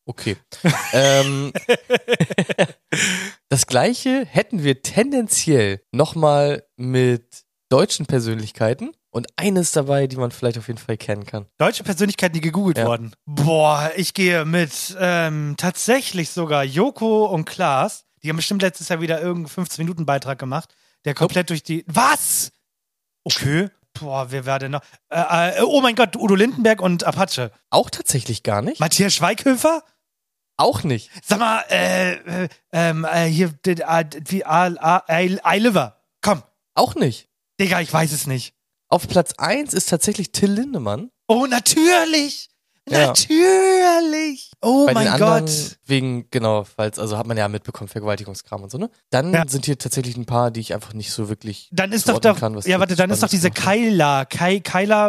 [0.07, 0.37] Okay.
[0.93, 1.53] ähm,
[3.49, 10.59] das gleiche hätten wir tendenziell nochmal mit deutschen Persönlichkeiten und eines dabei, die man vielleicht
[10.59, 11.47] auf jeden Fall kennen kann.
[11.59, 12.87] Deutsche Persönlichkeiten, die gegoogelt Ja.
[12.87, 13.13] wurden.
[13.27, 18.05] Boah, ich gehe mit ähm, tatsächlich sogar Joko und Klaas.
[18.23, 21.85] Die haben bestimmt letztes Jahr wieder irgendeinen 15-Minuten-Beitrag gemacht, der komplett durch die.
[21.87, 22.53] Was?
[23.25, 23.69] Okay.
[23.99, 24.81] Boah, wer war denn noch?
[25.09, 27.53] Äh, äh, oh mein Gott, Udo Lindenberg und Apache.
[27.71, 28.81] Auch tatsächlich gar nicht.
[28.81, 29.85] Matthias Schweighöfer?
[30.57, 31.11] Auch nicht.
[31.25, 32.13] Sag mal, äh,
[32.45, 35.97] äh, ähm, äh, hier, äh, wie, Eiliver.
[36.23, 36.43] Komm,
[36.75, 37.29] Auch nicht.
[37.61, 38.55] Digga, ich weiß es nicht.
[38.89, 41.11] Auf Platz 1 ist tatsächlich Till Lindemann.
[41.27, 42.49] Oh, natürlich!
[42.89, 43.07] Ja.
[43.07, 44.53] Natürlich!
[44.61, 45.79] Oh Bei mein den anderen Gott!
[45.87, 48.91] wegen, genau, falls, also hat man ja mitbekommen, Vergewaltigungskram und so, ne?
[49.11, 49.45] Dann Ja.
[49.49, 51.69] sind hier tatsächlich ein paar, die ich einfach nicht so wirklich.
[51.73, 53.51] Dann ist doch, doch kann, was ja, warte, dann ist doch diese.
[53.51, 54.61] Kyla, Kai,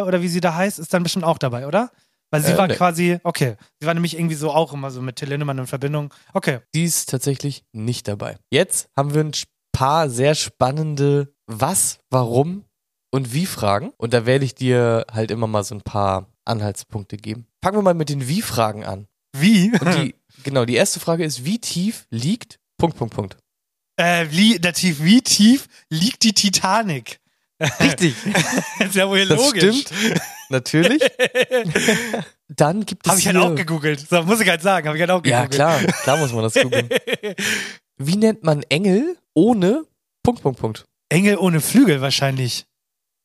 [0.04, 1.90] oder wie sie da heißt, ist dann bestimmt auch dabei, oder?
[2.36, 2.74] Weil sie Äh, war nee.
[2.74, 6.12] quasi, okay, sie war nämlich irgendwie so auch immer so mit Till Lindemann in Verbindung.
[6.32, 8.36] Okay, Die ist tatsächlich nicht dabei.
[8.50, 9.32] Jetzt haben wir ein
[9.72, 12.64] paar sehr spannende Was, Warum
[13.12, 13.92] und Wie Fragen.
[13.98, 17.46] Und da werde ich dir halt immer mal so ein paar Anhaltspunkte geben.
[17.62, 19.06] Fangen wir mal mit den Wie-Fragen an.
[19.36, 19.70] wie?
[19.72, 23.36] Und die, genau, die erste Frage ist, wie tief liegt Punkt, Punkt, Punkt.
[23.98, 24.26] äh,
[24.72, 27.18] tief, wie tief liegt die Titanic?
[27.80, 28.14] Richtig.
[28.80, 29.80] ist ja wohl Das logisch.
[29.82, 30.20] stimmt.
[30.50, 31.02] Natürlich.
[32.48, 34.06] Dann gibt es Habe ich halt auch gegoogelt.
[34.08, 35.54] So, muss ich halt sagen, habe ich halt auch Ja, gegoogelt.
[35.54, 35.78] klar.
[36.02, 36.88] Klar muss man das googeln.
[37.98, 39.84] Wie nennt man Engel ohne
[40.22, 40.84] Punkt, Punkt, Punkt?
[41.08, 42.66] Engel ohne Flügel wahrscheinlich.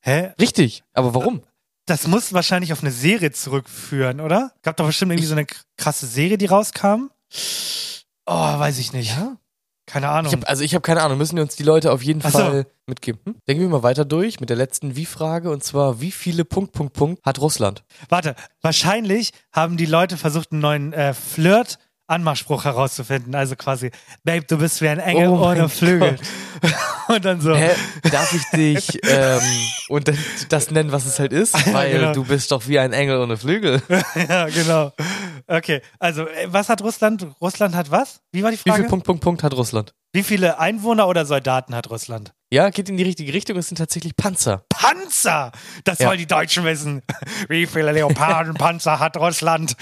[0.01, 0.31] Hä?
[0.39, 0.83] Richtig.
[0.93, 1.43] Aber warum?
[1.85, 4.53] Das muss wahrscheinlich auf eine Serie zurückführen, oder?
[4.61, 5.45] Gab doch bestimmt irgendwie so eine
[5.77, 7.09] krasse Serie, die rauskam.
[8.25, 9.11] Oh, weiß ich nicht.
[9.11, 9.35] Ja.
[9.91, 10.31] Keine Ahnung.
[10.31, 12.31] Ich hab, also ich habe keine Ahnung, müssen wir uns die Leute auf jeden Ach
[12.31, 12.37] so.
[12.37, 13.19] Fall mitgeben.
[13.25, 13.35] Hm?
[13.45, 16.93] Denken wir mal weiter durch mit der letzten Wie-Frage und zwar, wie viele Punkt, Punkt,
[16.93, 17.83] Punkt hat Russland?
[18.07, 21.77] Warte, wahrscheinlich haben die Leute versucht, einen neuen äh, Flirt
[22.11, 23.33] Anmachspruch herauszufinden.
[23.33, 23.91] Also quasi,
[24.23, 26.19] Babe, du bist wie ein Engel Oh ohne Flügel.
[27.07, 27.71] Und dann so, Hä?
[28.11, 29.41] Darf ich dich ähm,
[29.89, 30.17] und dann
[30.49, 31.53] das nennen, was es halt ist?
[31.73, 32.13] Weil genau.
[32.13, 33.81] du bist doch wie ein Engel ohne Flügel.
[34.29, 34.93] ja, genau.
[35.47, 37.27] Okay, also, äh, was hat Russland?
[37.41, 38.21] Russland hat was?
[38.31, 38.83] Wie war die Wie Frage?
[38.83, 39.93] viel Punkt, Punkt, Punkt hat Russland?
[40.13, 42.33] Wie viele Einwohner oder Soldaten hat Russland?
[42.49, 43.57] Ja, geht in die richtige Richtung.
[43.57, 44.63] Es sind tatsächlich Panzer.
[44.69, 45.51] Panzer!
[45.83, 46.07] Das Ja.
[46.09, 47.01] wollen die Deutschen wissen.
[47.49, 49.75] Wie viele Leopardenpanzer hat Russland?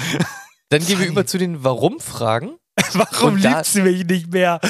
[0.69, 2.57] Dann gehen wir über zu den Warum-Fragen.
[2.93, 4.59] Warum Und da- liebt sie mich nicht mehr?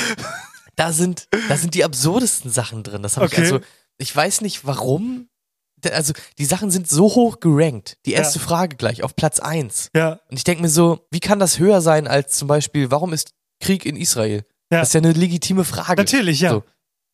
[0.75, 3.03] Da sind, da sind die absurdesten Sachen drin.
[3.03, 3.35] Das habe Okay.
[3.41, 3.59] ich also,
[3.97, 5.27] ich weiß nicht warum.
[5.91, 7.97] Also, die Sachen sind so hoch gerankt.
[8.05, 8.45] Die erste Ja.
[8.45, 9.89] Frage gleich auf Platz 1.
[9.93, 13.11] Ja, Und ich denke mir so, wie kann das höher sein als zum Beispiel, warum
[13.11, 13.31] ist
[13.61, 14.45] Krieg in Israel?
[14.71, 14.79] Ja.
[14.79, 15.99] Das ist ja eine legitime Frage.
[16.01, 16.51] natürlich, ja.
[16.51, 16.63] So.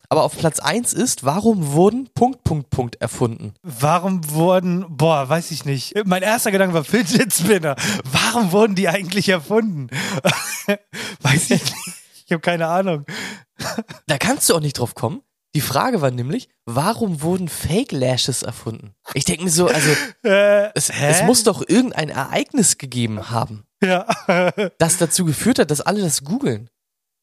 [0.09, 3.53] Aber auf Platz 1 ist, warum wurden Punkt, Punkt, Punkt erfunden?
[3.63, 5.93] Warum wurden, boah, weiß ich nicht.
[6.05, 7.75] Mein erster Gedanke war Fidget Spinner.
[8.11, 9.89] Warum wurden die eigentlich erfunden?
[11.21, 11.73] weiß ich nicht.
[12.25, 13.05] Ich habe keine Ahnung.
[14.07, 15.21] Da kannst du auch nicht drauf kommen.
[15.55, 18.93] Die Frage war nämlich, warum wurden Fake Lashes erfunden?
[19.13, 19.89] Ich denke mir so, also
[20.23, 24.05] Äh, es, es muss doch irgendein Ereignis gegeben haben, Ja.
[24.77, 26.69] das dazu geführt hat, dass alle das googeln.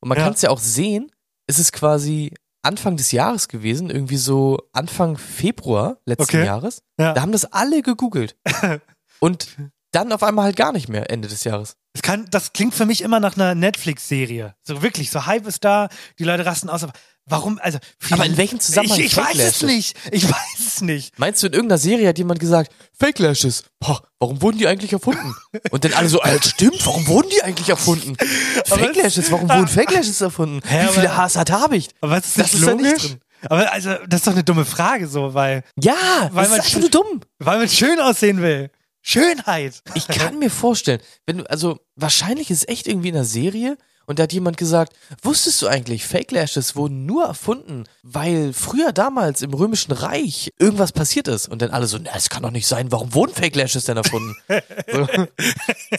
[0.01, 0.25] Und man Ja.
[0.25, 1.13] kann es ja auch sehen,
[1.47, 6.47] es ist quasi Anfang des Jahres gewesen, irgendwie so Anfang Februar letzten Okay.
[6.47, 6.83] Jahres.
[6.99, 7.13] Ja.
[7.13, 8.37] Da haben das alle gegoogelt.
[9.21, 9.57] Und
[9.93, 11.77] dann auf einmal halt gar nicht mehr Ende des Jahres.
[11.95, 14.55] Es kann, das klingt für mich immer nach einer Netflix-Serie.
[14.63, 16.83] So wirklich, so Hype ist da, die Leute rasten aus.
[16.83, 16.93] Aber
[17.27, 17.59] warum?
[17.63, 17.79] Also,
[18.11, 19.97] Aber in welchem Zusammenhang Ich, ich weiß es nicht.
[20.11, 21.19] Ich weiß es nicht.
[21.19, 24.93] Meinst du, in irgendeiner Serie hat jemand gesagt, Fake Lashes, boah, warum wurden die eigentlich
[24.95, 25.35] erfunden?
[25.71, 28.17] Und dann alle so, Alter, stimmt, warum wurden die eigentlich erfunden?
[28.67, 30.61] Fake es- Lashes, warum wurden Fake Lashes erfunden?
[30.67, 31.95] Hä, Wie viele Haars hat Habicht?
[32.01, 33.03] Aber was ist Das das ist da nicht logisch?
[33.09, 33.21] drin.
[33.51, 36.67] Aber also, das ist doch eine dumme Frage, so, weil, Ja, Weil das man ist
[36.67, 37.21] einfach nur dumm.
[37.41, 38.71] weil man schön aussehen will.
[39.03, 39.83] Schönheit.
[39.95, 43.77] Ich kann mir vorstellen, wenn du, also wahrscheinlich ist es echt irgendwie in einer Serie
[44.07, 48.93] und da hat jemand gesagt, wusstest du eigentlich, Fake Lashes wurden nur erfunden, weil früher
[48.93, 52.51] damals im Römischen Reich irgendwas passiert ist und dann alle so, na, das kann doch
[52.51, 54.35] nicht sein, warum wurden Fake Lashes denn erfunden?
[54.91, 55.07] so,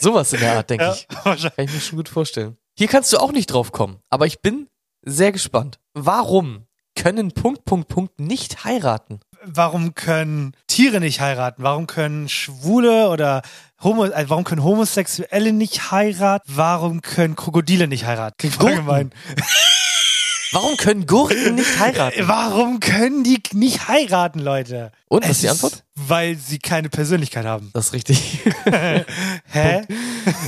[0.00, 1.06] sowas in der Art, denke ich.
[1.24, 1.56] wahrscheinlich.
[1.56, 2.56] Kann ich mir schon gut vorstellen.
[2.76, 4.68] Hier kannst du auch nicht drauf kommen, aber ich bin
[5.02, 5.78] sehr gespannt.
[5.92, 9.20] Warum können Punkt, Punkt, Punkt nicht heiraten?
[9.46, 11.62] Warum können Tiere nicht heiraten?
[11.62, 13.42] Warum können Schwule oder
[13.82, 16.44] Homo, also warum können Homosexuelle nicht heiraten?
[16.54, 18.36] Warum können Krokodile nicht heiraten?
[18.38, 19.12] Klingt voll gemein.
[20.52, 22.28] Warum können Gurken nicht heiraten?
[22.28, 24.92] Warum können die nicht heiraten, Leute?
[25.08, 25.82] Und, was ist die Antwort?
[25.96, 27.70] Weil sie keine Persönlichkeit haben.
[27.74, 28.38] Das ist richtig.
[29.50, 29.82] Hä?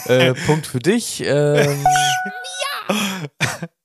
[0.06, 1.24] äh, Punkt für dich.
[1.26, 1.84] Ähm,
[2.88, 3.75] Warte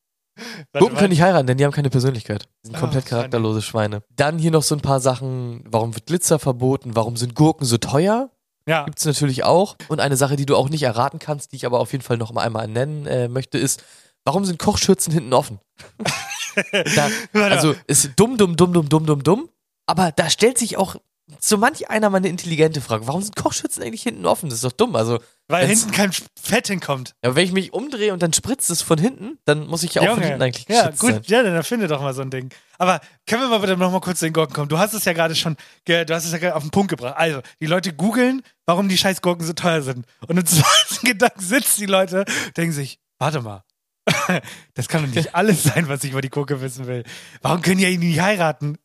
[0.78, 2.48] Gurken können nicht heiraten, denn die haben keine Persönlichkeit.
[2.64, 3.10] Die sind Oh, komplett funny.
[3.20, 4.04] charakterlose Schweine.
[4.16, 5.64] Dann hier noch so ein paar Sachen.
[5.68, 6.96] Warum wird Glitzer verboten?
[6.96, 8.30] Warum sind Gurken so teuer?
[8.68, 8.86] Ja.
[8.86, 9.76] Gibt's natürlich auch.
[9.88, 12.18] Und eine Sache, die du auch nicht erraten kannst, die ich aber auf jeden Fall
[12.18, 13.84] noch mal einmal nennen äh, möchte, ist,
[14.24, 15.60] warum sind Kochschürzen hinten offen?
[16.96, 19.50] da, also ist dumm, dumm, dumm, dumm, dumm, dumm, dumm.
[19.88, 20.96] Aber da stellt sich auch
[21.40, 23.08] so manch einer mal eine intelligente Frage.
[23.08, 24.50] Warum sind Kochschürzen eigentlich hinten offen?
[24.50, 24.96] Das ist doch dumm.
[24.98, 27.14] Also, Weil hinten kein Fett hinkommt.
[27.24, 30.02] ja, wenn ich mich umdrehe und dann spritzt es von hinten, dann muss ich ja
[30.02, 30.26] auch von Junge.
[30.28, 31.22] hinten eigentlich Ja, gut, sein.
[31.28, 32.50] ja, dann erfinde doch mal so ein Ding.
[32.78, 34.68] Aber können wir mal bitte noch mal kurz zu den Gurken kommen?
[34.70, 35.56] Du hast es ja gerade schon,
[35.86, 37.16] du hast es ja gerade auf den Punkt gebracht.
[37.18, 40.06] Also, die Leute googeln, warum die scheiß Gurken so teuer sind.
[40.28, 40.66] Und im zweiten
[41.06, 42.26] Gedanken sitzen die Leute,
[42.58, 43.64] denken sich, warte mal.
[44.74, 47.04] Das kann doch nicht alles sein, was ich über die Gurke wissen will.
[47.42, 48.78] Warum können die eigentlich nicht heiraten?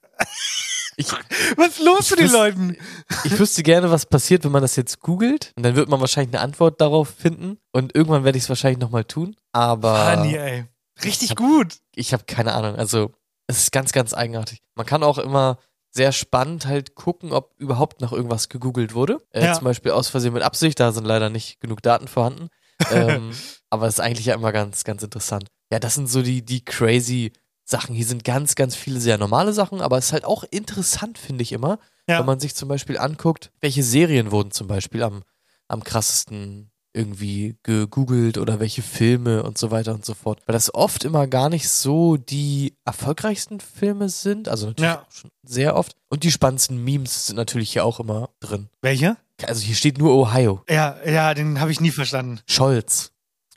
[0.97, 1.09] Ich,
[1.57, 2.77] Was ist los mit den Leuten?
[3.25, 5.53] ich wüsste gerne, was passiert, wenn man das jetzt googelt.
[5.57, 7.59] Und dann wird man wahrscheinlich eine Antwort darauf finden.
[7.73, 9.37] Und irgendwann werde ich es wahrscheinlich nochmal tun.
[9.53, 10.65] Aber Funny, ey.
[11.05, 11.77] Richtig hab- gut.
[11.95, 12.77] ich habe keine Ahnung.
[12.77, 13.13] Also,
[13.47, 14.61] es ist ganz, ganz eigenartig.
[14.75, 15.59] Man kann auch immer
[15.95, 19.19] sehr spannend halt gucken, ob überhaupt nach irgendwas gegoogelt wurde.
[19.31, 19.53] Äh, Ja.
[19.55, 22.49] Zum Beispiel aus Versehen mit Absicht, da sind leider nicht genug Daten vorhanden.
[22.91, 23.33] ähm,
[23.71, 25.49] aber es ist eigentlich ja immer ganz, ganz interessant.
[25.73, 27.33] Ja, das sind so die, die crazy
[27.69, 27.95] Sachen.
[27.95, 31.43] Hier sind ganz, ganz viele sehr normale Sachen, aber es ist halt auch interessant, finde
[31.43, 32.21] ich immer, Ja.
[32.21, 35.23] wenn man sich zum Beispiel anguckt, welche Serien wurden zum Beispiel am,
[35.69, 40.41] am krassesten irgendwie gegoogelt oder welche Filme und so weiter und so fort.
[40.47, 45.03] Weil das oft immer gar nicht so die erfolgreichsten Filme sind, also natürlich Ja.
[45.03, 45.95] auch schon sehr oft.
[46.09, 48.71] Und die spannendsten Memes sind natürlich hier auch immer drin.
[48.81, 49.17] Welche?
[49.43, 50.63] Also hier steht nur Ohio.
[50.71, 52.41] Ja, ja, den habe ich nie verstanden.
[52.47, 53.11] Scholz.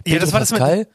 [0.05, 0.87] Ja, das Pedro war das mit Pascal,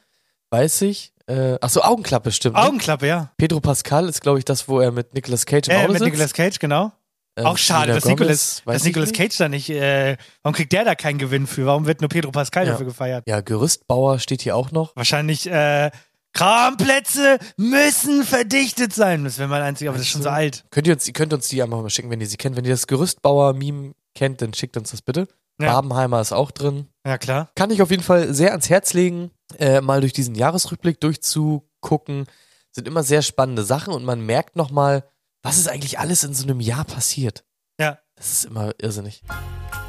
[0.51, 1.13] weiß ich.
[1.27, 2.55] Äh, ach so, Augenklappe stimmt.
[2.55, 3.31] Augenklappe, ja.
[3.37, 5.97] Pedro Pascal ist, glaube ich, das, wo er mit Nicolas Cage im Äh, Auto mit
[5.99, 6.05] sitzt.
[6.11, 6.91] Nicolas Cage, genau.
[7.37, 9.11] Ähm, Auch schade, dass Gomez, Nicolas, dass Nicolas.
[9.11, 11.65] Cage da nicht, äh, warum kriegt der da keinen Gewinn für?
[11.65, 12.71] Warum wird nur Pedro Pascal Ja.
[12.73, 13.25] dafür gefeiert?
[13.27, 14.95] Ja, Gerüstbauer steht hier auch noch.
[14.95, 15.89] Wahrscheinlich, äh,
[16.33, 19.23] Kramplätze müssen verdichtet sein.
[19.23, 20.63] Das wäre mein einziger, aber das ist schon so alt.
[20.69, 22.55] Könnt ihr uns, ihr könnt uns die einfach mal schicken, wenn ihr sie kennt.
[22.55, 25.27] Wenn ihr das Gerüstbauer-Meme kennt, dann schickt uns das bitte.
[25.59, 25.73] Ja.
[25.73, 26.87] Babenheimer ist auch drin.
[27.07, 27.49] Ja, klar.
[27.55, 32.25] Kann ich auf jeden Fall sehr ans Herz legen, äh, mal durch diesen Jahresrückblick durchzugucken.
[32.71, 35.05] Sind immer sehr spannende Sachen und man merkt nochmal,
[35.41, 37.43] was ist eigentlich alles in so einem Jahr passiert.
[37.79, 37.99] Ja.
[38.15, 39.21] Das ist immer irrsinnig.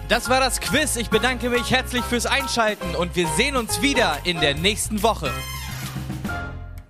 [0.08, 0.96] Das war das Quiz.
[0.96, 5.30] Ich bedanke mich herzlich fürs Einschalten und wir sehen uns wieder in der nächsten Woche.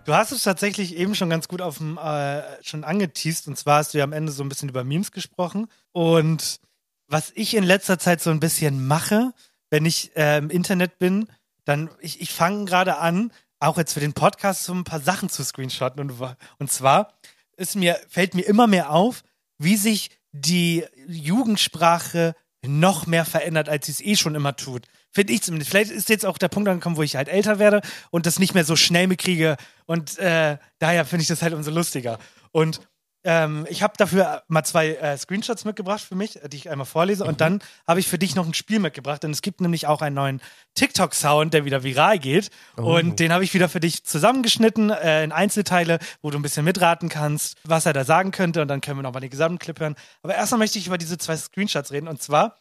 [0.07, 3.49] Du hast es tatsächlich eben schon ganz gut auf dem, äh, schon angeteased.
[3.49, 5.67] Und zwar hast du ja am Ende so ein bisschen über Memes gesprochen.
[5.93, 6.61] Und
[7.09, 9.33] was ich in letzter Zeit so ein bisschen mache,
[9.69, 11.27] wenn ich äh, im Internet bin,
[11.66, 15.29] dann, ich, ich fange gerade an, auch jetzt für den Podcast so ein paar Sachen
[15.29, 16.00] zu screenshotten.
[16.00, 17.12] Und, und zwar
[17.57, 19.22] ist mir, fällt mir immer mehr auf,
[19.59, 22.35] wie sich die Jugendsprache
[22.66, 24.87] noch mehr verändert, als sie es eh schon immer tut.
[25.11, 25.70] Finde ich zumindest.
[25.70, 28.55] Vielleicht ist jetzt auch der Punkt angekommen, wo ich halt älter werde und das nicht
[28.55, 29.57] mehr so schnell mitkriege.
[29.87, 32.18] Und äh, daher finde ich das halt umso lustiger.
[32.52, 32.81] Und
[33.27, 37.25] ähm, ich habe dafür mal zwei äh, Screenshots mitgebracht für mich, die ich einmal vorlese.
[37.25, 39.23] Und dann habe ich für dich noch ein Spiel mitgebracht.
[39.23, 40.41] Denn es gibt nämlich auch einen neuen
[40.75, 42.51] TikTok-Sound, der wieder viral geht.
[42.77, 46.65] Und den habe ich wieder für dich zusammengeschnitten äh, in Einzelteile, wo du ein bisschen
[46.65, 48.62] mitraten kannst, was er da sagen könnte.
[48.62, 49.97] Und dann können wir nochmal den gesamten Clip hören.
[50.23, 52.07] Aber erstmal möchte ich über diese zwei Screenshots reden.
[52.07, 52.57] Und zwar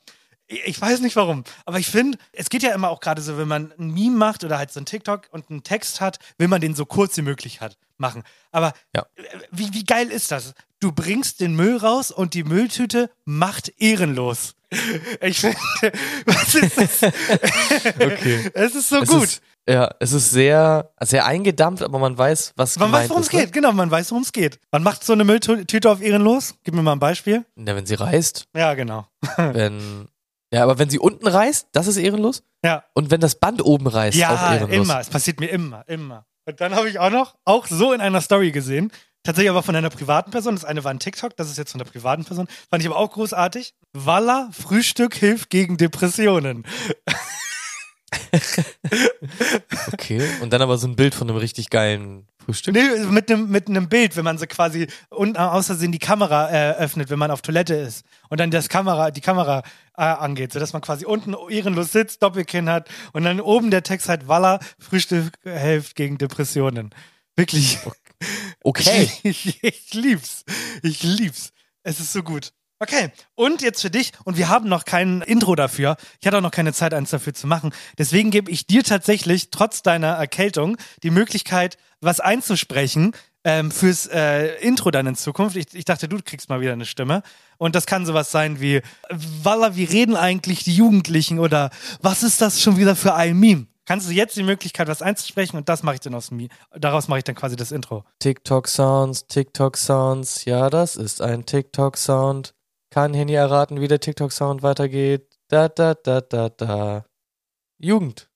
[0.48, 3.48] ich weiß nicht warum, aber ich finde, es geht ja immer auch gerade so, wenn
[3.48, 6.62] man ein Meme macht oder halt so ein TikTok und einen Text hat, will man
[6.62, 8.24] den so kurz wie möglich hat, machen.
[8.52, 9.06] Aber Ja.
[9.16, 10.54] äh, wie, wie geil ist das?
[10.80, 14.54] Du bringst den Müll raus und die Mülltüte macht ehrenlos.
[15.22, 15.58] Ich finde,
[16.26, 17.02] was ist das?
[17.96, 18.52] Okay.
[18.54, 19.24] Es ist so Es gut.
[19.24, 23.32] Ist, ja, es ist sehr, sehr eingedampft, aber man weiß, was man weiß, worum es
[23.32, 23.40] ne?
[23.42, 23.54] geht.
[23.54, 24.60] Genau, man weiß, worum es geht.
[24.72, 26.56] Man macht so eine Mülltüte auf ehrenlos.
[26.64, 27.46] Gib mir mal ein Beispiel.
[27.56, 29.08] Ja, wenn sie reißt, Ja, genau.
[29.38, 30.08] wenn.
[30.54, 32.44] Ja, aber wenn sie unten reißt, das ist ehrenlos.
[32.64, 32.84] Ja.
[32.94, 34.88] Und wenn das Band oben reißt, auch Ja, ehrenlos.
[34.88, 35.00] immer.
[35.00, 36.26] Es passiert mir immer, immer.
[36.48, 38.92] Und dann habe ich auch noch, auch so in einer Story gesehen,
[39.24, 40.56] tatsächlich aber von einer privaten Person.
[40.56, 42.48] Das eine war ein TikTok, das ist jetzt von der privaten Person.
[42.70, 43.74] Fand ich aber auch großartig.
[43.94, 46.66] Walla, Frühstück hilft gegen Depressionen.
[49.94, 50.22] Okay.
[50.42, 52.74] Und dann aber so ein Bild von einem richtig geilen Frühstück.
[52.74, 56.50] Nee, mit einem mit einem Bild, wenn man so quasi unten aus Versehen die Kamera
[56.50, 59.64] äh, öffnet, wenn man auf Toilette ist und dann das Kamera, die Kamera
[59.98, 64.10] äh, angeht, sodass man quasi unten ehrenlos sitzt, Doppelkinn hat und dann oben der Text
[64.10, 66.94] halt Walla, Frühstück hilft gegen Depressionen.
[67.36, 67.80] Wirklich.
[68.64, 69.10] Okay.
[69.24, 70.46] Ich, ich lieb's.
[70.82, 71.52] Ich lieb's.
[71.84, 72.52] Es ist so gut.
[72.80, 75.96] Okay, und jetzt für dich, und wir haben noch kein Intro dafür.
[76.20, 77.74] Ich hatte auch noch keine Zeit, eins dafür zu machen.
[77.98, 83.14] Deswegen gebe ich dir tatsächlich, trotz deiner Erkältung, die Möglichkeit, was einzusprechen
[83.46, 85.56] ähm, fürs äh, Intro dann in Zukunft.
[85.56, 87.24] Ich, ich dachte, du kriegst mal wieder eine Stimme.
[87.58, 91.40] Und das kann sowas sein wie, Walla, wie reden eigentlich die Jugendlichen?
[91.40, 91.70] Oder
[92.02, 93.68] was ist das schon wieder für ein Meme?
[93.86, 96.48] Kannst du jetzt die Möglichkeit, was einzusprechen und das mache ich dann aus dem.
[96.76, 98.04] Daraus mache ich dann quasi das Intro.
[98.18, 100.46] TikTok-Sounds, TikTok-Sounds.
[100.46, 102.55] Ja, das ist ein TikTok-Sound.
[102.96, 105.28] Kann hier nie erraten, wie der TikTok-Sound weitergeht.
[105.50, 107.06] Da, da, da, da, da.
[107.78, 108.30] Jugend.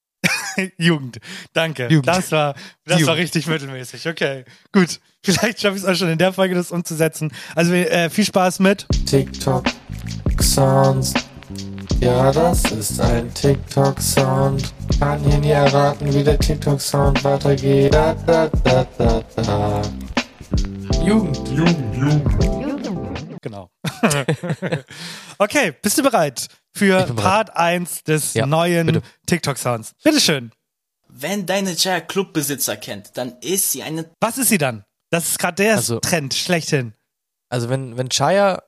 [0.78, 1.20] Jugend.
[1.54, 1.84] Danke.
[1.84, 2.08] Jugend.
[2.08, 3.08] Das war, das Jugend.
[3.08, 4.06] war richtig mittelmäßig.
[4.08, 4.44] Okay.
[4.74, 5.00] Gut.
[5.24, 7.32] Vielleicht schaffe ich es auch schon in der Folge, das umzusetzen.
[7.56, 8.86] Also äh, viel Spaß mit.
[9.06, 11.14] TikTok-Sounds.
[12.02, 14.74] Ja, das ist ein TikTok-Sound.
[15.00, 17.94] Kann hier nie erraten, wie der TikTok-Sound weitergeht.
[17.94, 19.82] Da, da, da, da, da.
[21.06, 21.40] Jugend.
[23.42, 23.69] Genau.
[25.38, 27.16] okay, bist du bereit für bereit.
[27.16, 29.02] Part 1 des Ja, neuen bitte.
[29.26, 29.94] TikTok-Sounds?
[30.04, 30.52] Bitteschön.
[31.08, 34.86] Wenn deine Chaya Clubbesitzer kennt, dann ist sie eine Was ist sie dann?
[35.10, 36.94] Das ist gerade der Also- Trend schlechthin.
[37.50, 38.62] Also, wenn, wenn Chaya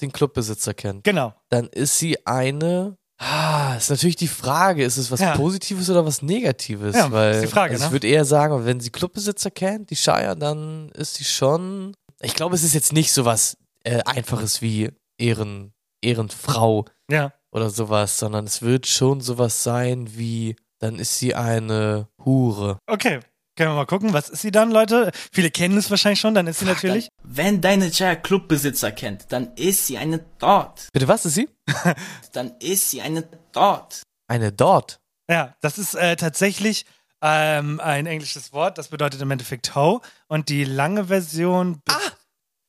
[0.00, 1.34] den Clubbesitzer kennt, Genau.
[1.48, 2.96] dann ist sie eine.
[3.18, 5.36] Ah, ist natürlich die Frage, ist es was Ja.
[5.36, 6.94] Positives oder was Negatives?
[6.96, 7.88] Ja, Weil, ist die Frage, also ne?
[7.88, 11.94] Ich würde eher sagen, wenn sie Clubbesitzer kennt, die Shire, dann ist sie schon.
[12.22, 17.32] Ich glaube, es ist jetzt nicht so was äh, Einfaches wie Ehren, Ehrenfrau Ja.
[17.52, 22.78] oder sowas, sondern es wird schon sowas sein wie, dann ist sie eine Hure.
[22.86, 23.20] Okay.
[23.56, 25.10] Können wir mal gucken, was ist sie dann, Leute?
[25.32, 27.08] Viele kennen es wahrscheinlich schon, dann ist sie natürlich.
[27.22, 30.88] Wenn deine Chaya Clubbesitzer kennt, dann ist sie eine dort.
[30.92, 31.48] Bitte, was ist sie?
[32.32, 34.02] Dann ist sie eine dort.
[34.28, 35.00] Eine dort.
[35.28, 36.86] Ja, das ist äh, tatsächlich
[37.20, 40.00] ähm, ein englisches Wort, das bedeutet im Endeffekt Ho.
[40.28, 41.82] Und die lange Version.
[41.88, 41.98] Ah!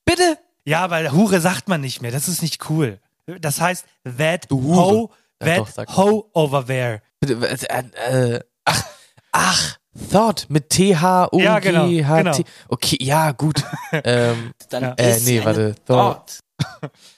[0.03, 0.37] Bitte?
[0.65, 2.11] Ja, weil Hure sagt man nicht mehr.
[2.11, 2.99] Das ist nicht cool.
[3.39, 3.85] Das heißt,
[4.17, 4.77] that Du Hure.
[4.81, 7.01] ho, Ja, that doch, over there.
[7.19, 7.35] Bitte,
[7.69, 8.83] äh, äh, ach,
[9.31, 9.77] ach,
[10.11, 11.43] Thought mit T-H-O-G-H-T.
[11.43, 12.37] Ja, genau, genau.
[12.69, 13.63] Okay, ja, gut.
[13.91, 14.93] ähm, Dann Ja.
[14.97, 15.75] Äh, nee, warte.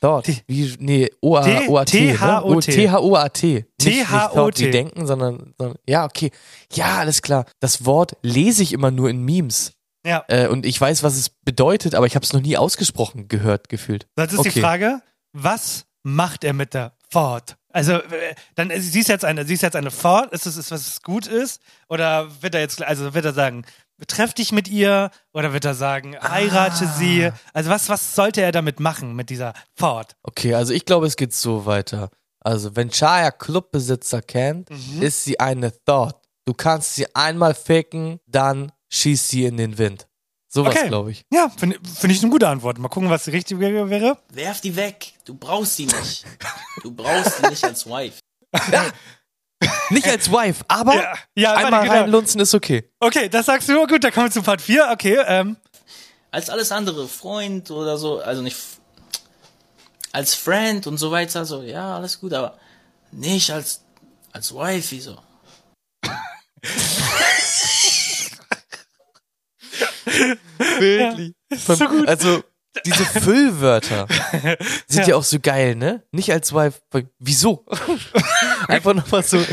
[0.01, 0.25] Thought.
[0.25, 1.91] T- Wie, nee, O-A-O-A-T.
[2.15, 2.71] T-H-O-T.
[2.71, 3.53] T-H-O-A-T.
[3.53, 4.33] Nicht- nicht T-H-O-T.
[4.35, 6.31] Thought denken, sondern, sondern, ja, okay.
[6.71, 7.45] Ja, alles klar.
[7.59, 9.73] Das Wort lese ich immer nur in Memes.
[10.05, 13.27] Ja, Äh, und ich weiß, was es bedeutet, aber ich habe es noch nie ausgesprochen
[13.27, 14.07] gehört, gefühlt.
[14.15, 14.49] das ist okay.
[14.51, 15.01] die Frage.
[15.31, 17.57] Was macht er mit der Ford?
[17.69, 20.31] Also, äh, dann äh, sie ist jetzt eine, sie ist jetzt eine Ford.
[20.33, 21.61] Ist es, ist, was gut ist?
[21.89, 23.65] Oder wird er jetzt, also wird er sagen,
[24.07, 25.09] treff dich mit ihr?
[25.33, 26.93] Oder wird er sagen, heirate Ah.
[26.97, 27.31] sie?
[27.53, 30.15] Also, was, was sollte er damit machen mit dieser Ford?
[30.23, 32.09] Okay, also ich glaube, es geht so weiter.
[32.41, 35.01] Also, wenn Chaya Clubbesitzer kennt, Mhm.
[35.01, 36.17] ist sie eine Thought.
[36.45, 40.07] Du kannst sie einmal ficken, dann schießt sie in den Wind.
[40.47, 40.87] Sowas, Okay.
[40.87, 41.25] glaube ich.
[41.33, 42.77] Ja, finde find ich eine gute Antwort.
[42.77, 44.19] Mal gucken, was die richtige wäre.
[44.29, 45.13] Werf die weg.
[45.25, 46.25] Du brauchst sie nicht.
[46.83, 48.19] Du brauchst sie nicht als Wife.
[49.89, 52.01] Nicht als Wife, aber Ja, ja einmal warte, genau.
[52.01, 52.91] reinlunzen ist okay.
[52.99, 53.87] Okay, das sagst du.
[53.87, 54.89] Gut, dann kommen wir zu Part 4.
[54.91, 55.55] Okay, ähm,
[56.31, 58.57] Als alles andere, Freund oder so, also nicht
[60.11, 62.57] als Friend und so weiter, so, ja, alles gut, aber
[63.11, 63.81] nicht als,
[64.33, 65.17] als Wifey, so.
[70.79, 71.33] Wirklich.
[71.51, 72.07] so gut.
[72.07, 72.43] Also,
[72.85, 74.07] diese Füllwörter
[74.87, 75.15] sind ja.
[75.15, 76.03] auch so geil, ne?
[76.11, 76.81] Nicht als Wife.
[77.19, 77.65] Wieso?
[78.67, 79.43] Einfach nochmal so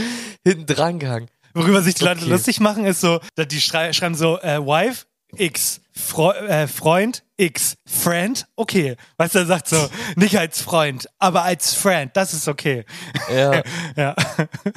[0.44, 1.28] hinten dran gehangen.
[1.52, 2.30] Worüber sich die Leute Okay.
[2.30, 5.06] lustig machen, ist so, dass die schrei schreiben so, äh, Wife,
[5.36, 8.96] X, Fre äh, Freund, X, Friend, okay.
[9.16, 12.84] Weißt du, er sagt so, nicht als Freund, aber als Friend, das ist okay.
[13.32, 13.62] Ja.
[13.96, 14.14] Ja.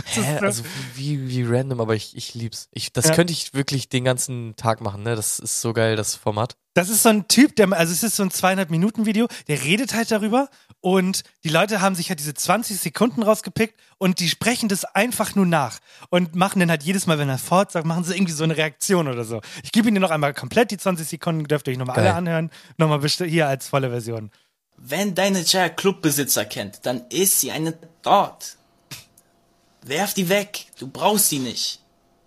[0.05, 0.37] Hä?
[0.41, 0.63] Also
[0.95, 2.67] wie, wie random, aber ich, ich lieb's.
[2.71, 3.13] Ich, das Ja.
[3.15, 5.15] könnte ich wirklich den ganzen Tag machen, ne?
[5.15, 6.55] Das ist so geil, das Format.
[6.73, 10.09] Das ist so ein Typ, der, also es ist so ein 200-Minuten-Video, der redet halt
[10.11, 10.49] darüber
[10.83, 15.33] und die Leute haben sich halt diese 20 Sekunden rausgepickt und die sprechen das einfach
[15.33, 15.79] nur nach
[16.09, 18.57] und machen dann halt jedes Mal, wenn er fort sagt, machen sie irgendwie so eine
[18.57, 19.39] Reaktion oder so.
[19.63, 22.51] Ich gebe Ihnen noch einmal komplett die 20 Sekunden, dürft ihr euch nochmal alle anhören.
[22.77, 24.29] Nochmal hier als volle Version.
[24.75, 28.57] Wenn deine Chair Clubbesitzer kennt, dann ist sie eine dort.
[29.83, 30.65] Werf die weg.
[30.79, 31.79] Du brauchst sie nicht.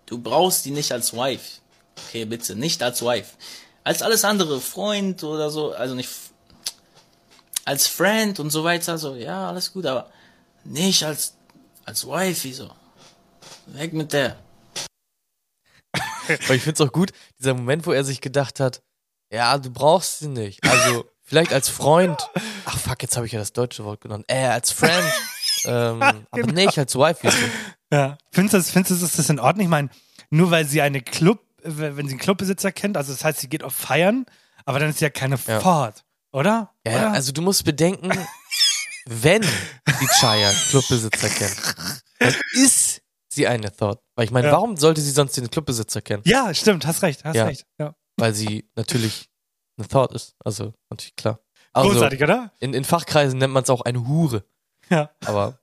[0.07, 1.61] Du brauchst die nicht als Wife.
[2.07, 3.35] Okay, bitte, nicht als Wife.
[3.83, 6.09] Als alles andere, Freund oder so, also nicht
[7.67, 10.09] als Friend und so weiter, so, ja, alles gut, aber
[10.63, 11.35] nicht als,
[11.85, 12.71] als Wife, wieso?
[13.67, 14.37] Weg mit der.
[16.45, 18.81] Aber ich find's auch gut, dieser Moment, wo er sich gedacht hat,
[19.31, 20.63] ja, du brauchst sie nicht.
[20.63, 22.17] Also, vielleicht als Freund.
[22.65, 24.23] Ach fuck, jetzt habe ich ja das deutsche Wort genommen.
[24.27, 25.11] Äh, als Friend.
[25.65, 26.01] ähm,
[26.31, 27.19] aber nicht als Wife.
[27.21, 27.37] wieso?
[27.91, 28.17] Ja.
[28.31, 29.65] Findest du, das- findest du, ist das in Ordnung?
[29.65, 29.89] Ich meine,
[30.29, 33.63] nur weil sie eine Club, wenn sie einen Clubbesitzer kennt, also das heißt, sie geht
[33.63, 34.25] auf Feiern,
[34.65, 35.59] aber dann ist sie ja keine Ja.
[35.59, 36.03] Ford,
[36.37, 36.73] oder?
[36.85, 37.11] Ja, oder?
[37.13, 38.11] also du musst bedenken,
[39.05, 41.57] wenn die Chaya Clubbesitzer kennt,
[42.19, 44.01] dann ist sie eine Thought.
[44.15, 44.53] Weil ich meine, Ja.
[44.53, 46.23] warum sollte sie sonst den Clubbesitzer kennen?
[46.25, 47.45] ja, stimmt, hast recht, hast Ja.
[47.45, 47.65] recht.
[47.79, 47.95] Ja.
[48.17, 49.29] Weil sie natürlich
[49.77, 50.35] eine Thought ist.
[50.43, 51.39] Also, natürlich klar.
[51.73, 52.51] Also, Großartig, oder?
[52.59, 54.43] in, in Fachkreisen nennt man es auch eine Hure.
[54.89, 55.11] Ja.
[55.25, 55.59] Aber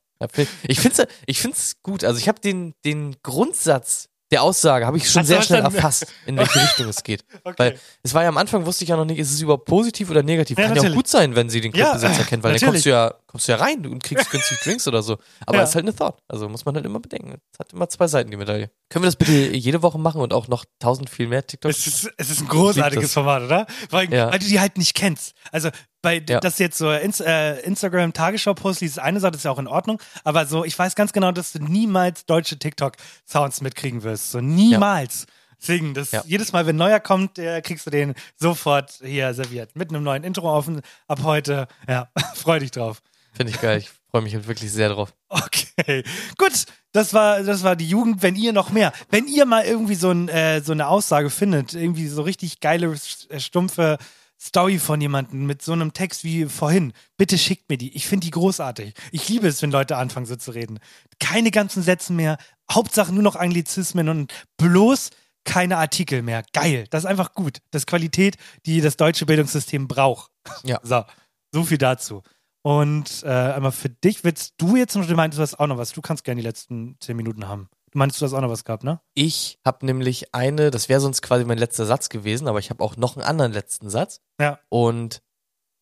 [0.68, 2.05] ich finde es ich find's gut.
[2.05, 6.07] Also ich habe den, den Grundsatz der Aussage habe ich schon Hast sehr schnell erfasst,
[6.26, 7.24] in welche Richtung es geht.
[7.45, 7.55] Okay.
[7.57, 10.11] Weil es war ja am Anfang, wusste ich ja noch nicht, ist es überhaupt positiv
[10.11, 10.59] oder negativ.
[10.59, 10.97] Ja, Kann ja auch natürlich.
[10.97, 12.70] gut sein, wenn sie den Ja, Clubbesitzer äh, kennt, weil dann natürlich.
[12.72, 15.18] kommst du ja, kommst du ja rein und kriegst günstig Drinks oder so.
[15.45, 15.64] Aber Ja.
[15.64, 16.20] es ist halt eine Thought.
[16.28, 17.35] Also muss man halt immer bedenken.
[17.53, 18.70] Es hat immer zwei Seiten, die Medaille.
[18.91, 21.76] Können wir das bitte jede Woche machen und auch noch tausend viel mehr TikToks?
[21.78, 23.12] Es ist, es ist ein großartiges.
[23.12, 23.66] Format, oder?
[23.91, 24.30] Weil, Ja.
[24.30, 25.35] weil du die halt nicht kennst.
[25.51, 25.70] Also
[26.01, 26.39] bei Ja.
[26.39, 29.59] dass jetzt so Ins äh, Instagram Tagesschau post ist eine Sache, das ist ja auch
[29.59, 30.01] in Ordnung.
[30.22, 34.30] Aber so, ich weiß ganz genau, dass du niemals deutsche TikTok-Sounds mitkriegen wirst.
[34.30, 35.26] So niemals.
[35.61, 36.22] Deswegen, das Ja.
[36.26, 39.74] jedes Mal, wenn neuer kommt, der kriegst du den sofort hier serviert.
[39.74, 40.68] Mit einem neuen Intro auf,
[41.09, 41.68] ab heute.
[41.89, 43.01] Ja, freu dich drauf.
[43.35, 43.78] Finde ich geil.
[43.78, 45.12] Ich freue mich halt wirklich sehr drauf.
[45.28, 46.05] Okay,
[46.39, 46.66] gut.
[46.93, 48.22] Das war, das war die Jugend.
[48.22, 51.74] Wenn ihr noch mehr, wenn ihr mal irgendwie so, ein, äh, so eine Aussage findet,
[51.74, 52.95] irgendwie so richtig geile,
[53.28, 53.99] äh, stumpfe
[54.41, 57.97] Story von jemandem mit so einem Text wie vorhin, bitte schickt mir die.
[57.97, 58.95] Ich finde die großartig.
[59.11, 60.78] Ich liebe es, wenn Leute anfangen so zu reden.
[61.18, 62.39] Keine ganzen Sätze mehr.
[62.70, 65.11] Hauptsache nur noch Anglizismen und bloß
[65.45, 66.45] keine Artikel mehr.
[66.53, 66.87] Geil.
[66.91, 67.59] Das ist einfach gut.
[67.70, 70.30] Das ist Qualität, die das deutsche Bildungssystem braucht.
[70.62, 70.78] Ja.
[70.82, 71.05] So,
[71.53, 72.22] so viel dazu.
[72.67, 75.77] Und äh, einmal für dich, willst du jetzt noch, du meintest, du hast auch noch
[75.77, 75.93] was.
[75.93, 77.69] Du kannst gerne die letzten zehn Minuten haben.
[77.91, 79.01] Du meinst, du hast auch noch was gehabt, ne?
[79.12, 82.83] Ich habe nämlich eine, das wäre sonst quasi mein letzter Satz gewesen, aber ich habe
[82.83, 84.23] auch noch einen anderen letzten Satz.
[84.41, 84.59] Ja.
[84.71, 85.21] Und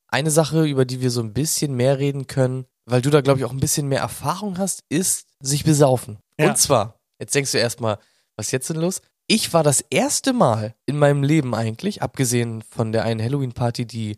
[0.09, 3.39] eine Sache, über die wir so ein bisschen mehr reden können, weil du da, glaube
[3.39, 6.19] ich, auch ein bisschen mehr Erfahrung hast, ist sich besaufen.
[6.37, 6.49] Ja.
[6.49, 7.99] Und zwar, jetzt denkst du erstmal,
[8.35, 9.03] was ist jetzt denn los?
[9.29, 14.17] Ich war das erste Mal in meinem Leben eigentlich, abgesehen von der einen Halloween-Party, die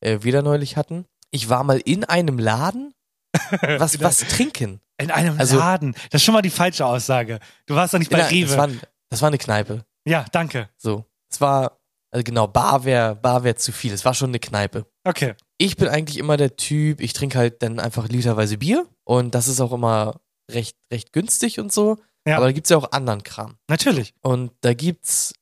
[0.00, 2.94] äh, wir da neulich hatten, ich war mal in einem Laden,
[3.78, 4.80] was, was trinken.
[4.98, 5.94] In einem Also- Laden.
[6.10, 7.38] Das ist schon mal die falsche Aussage.
[7.66, 8.46] Du warst doch nicht bei In einer- Rewe.
[8.48, 8.68] das, war,
[9.10, 9.84] das war eine Kneipe.
[10.04, 10.68] ja, danke.
[10.76, 11.04] So.
[11.30, 11.78] Es war,
[12.10, 13.92] also genau, Bar wäre Bar wär zu viel.
[13.92, 14.84] Es war schon eine Kneipe.
[15.04, 15.34] Okay.
[15.58, 19.46] Ich bin eigentlich immer der Typ, ich trinke halt dann einfach literweise Bier und das
[19.48, 20.20] ist auch immer
[20.50, 21.98] recht, recht günstig und so.
[22.26, 22.36] Ja.
[22.36, 23.56] Aber da gibt's ja auch anderen Kram.
[23.68, 24.12] Natürlich.
[24.22, 25.32] Und da gibt's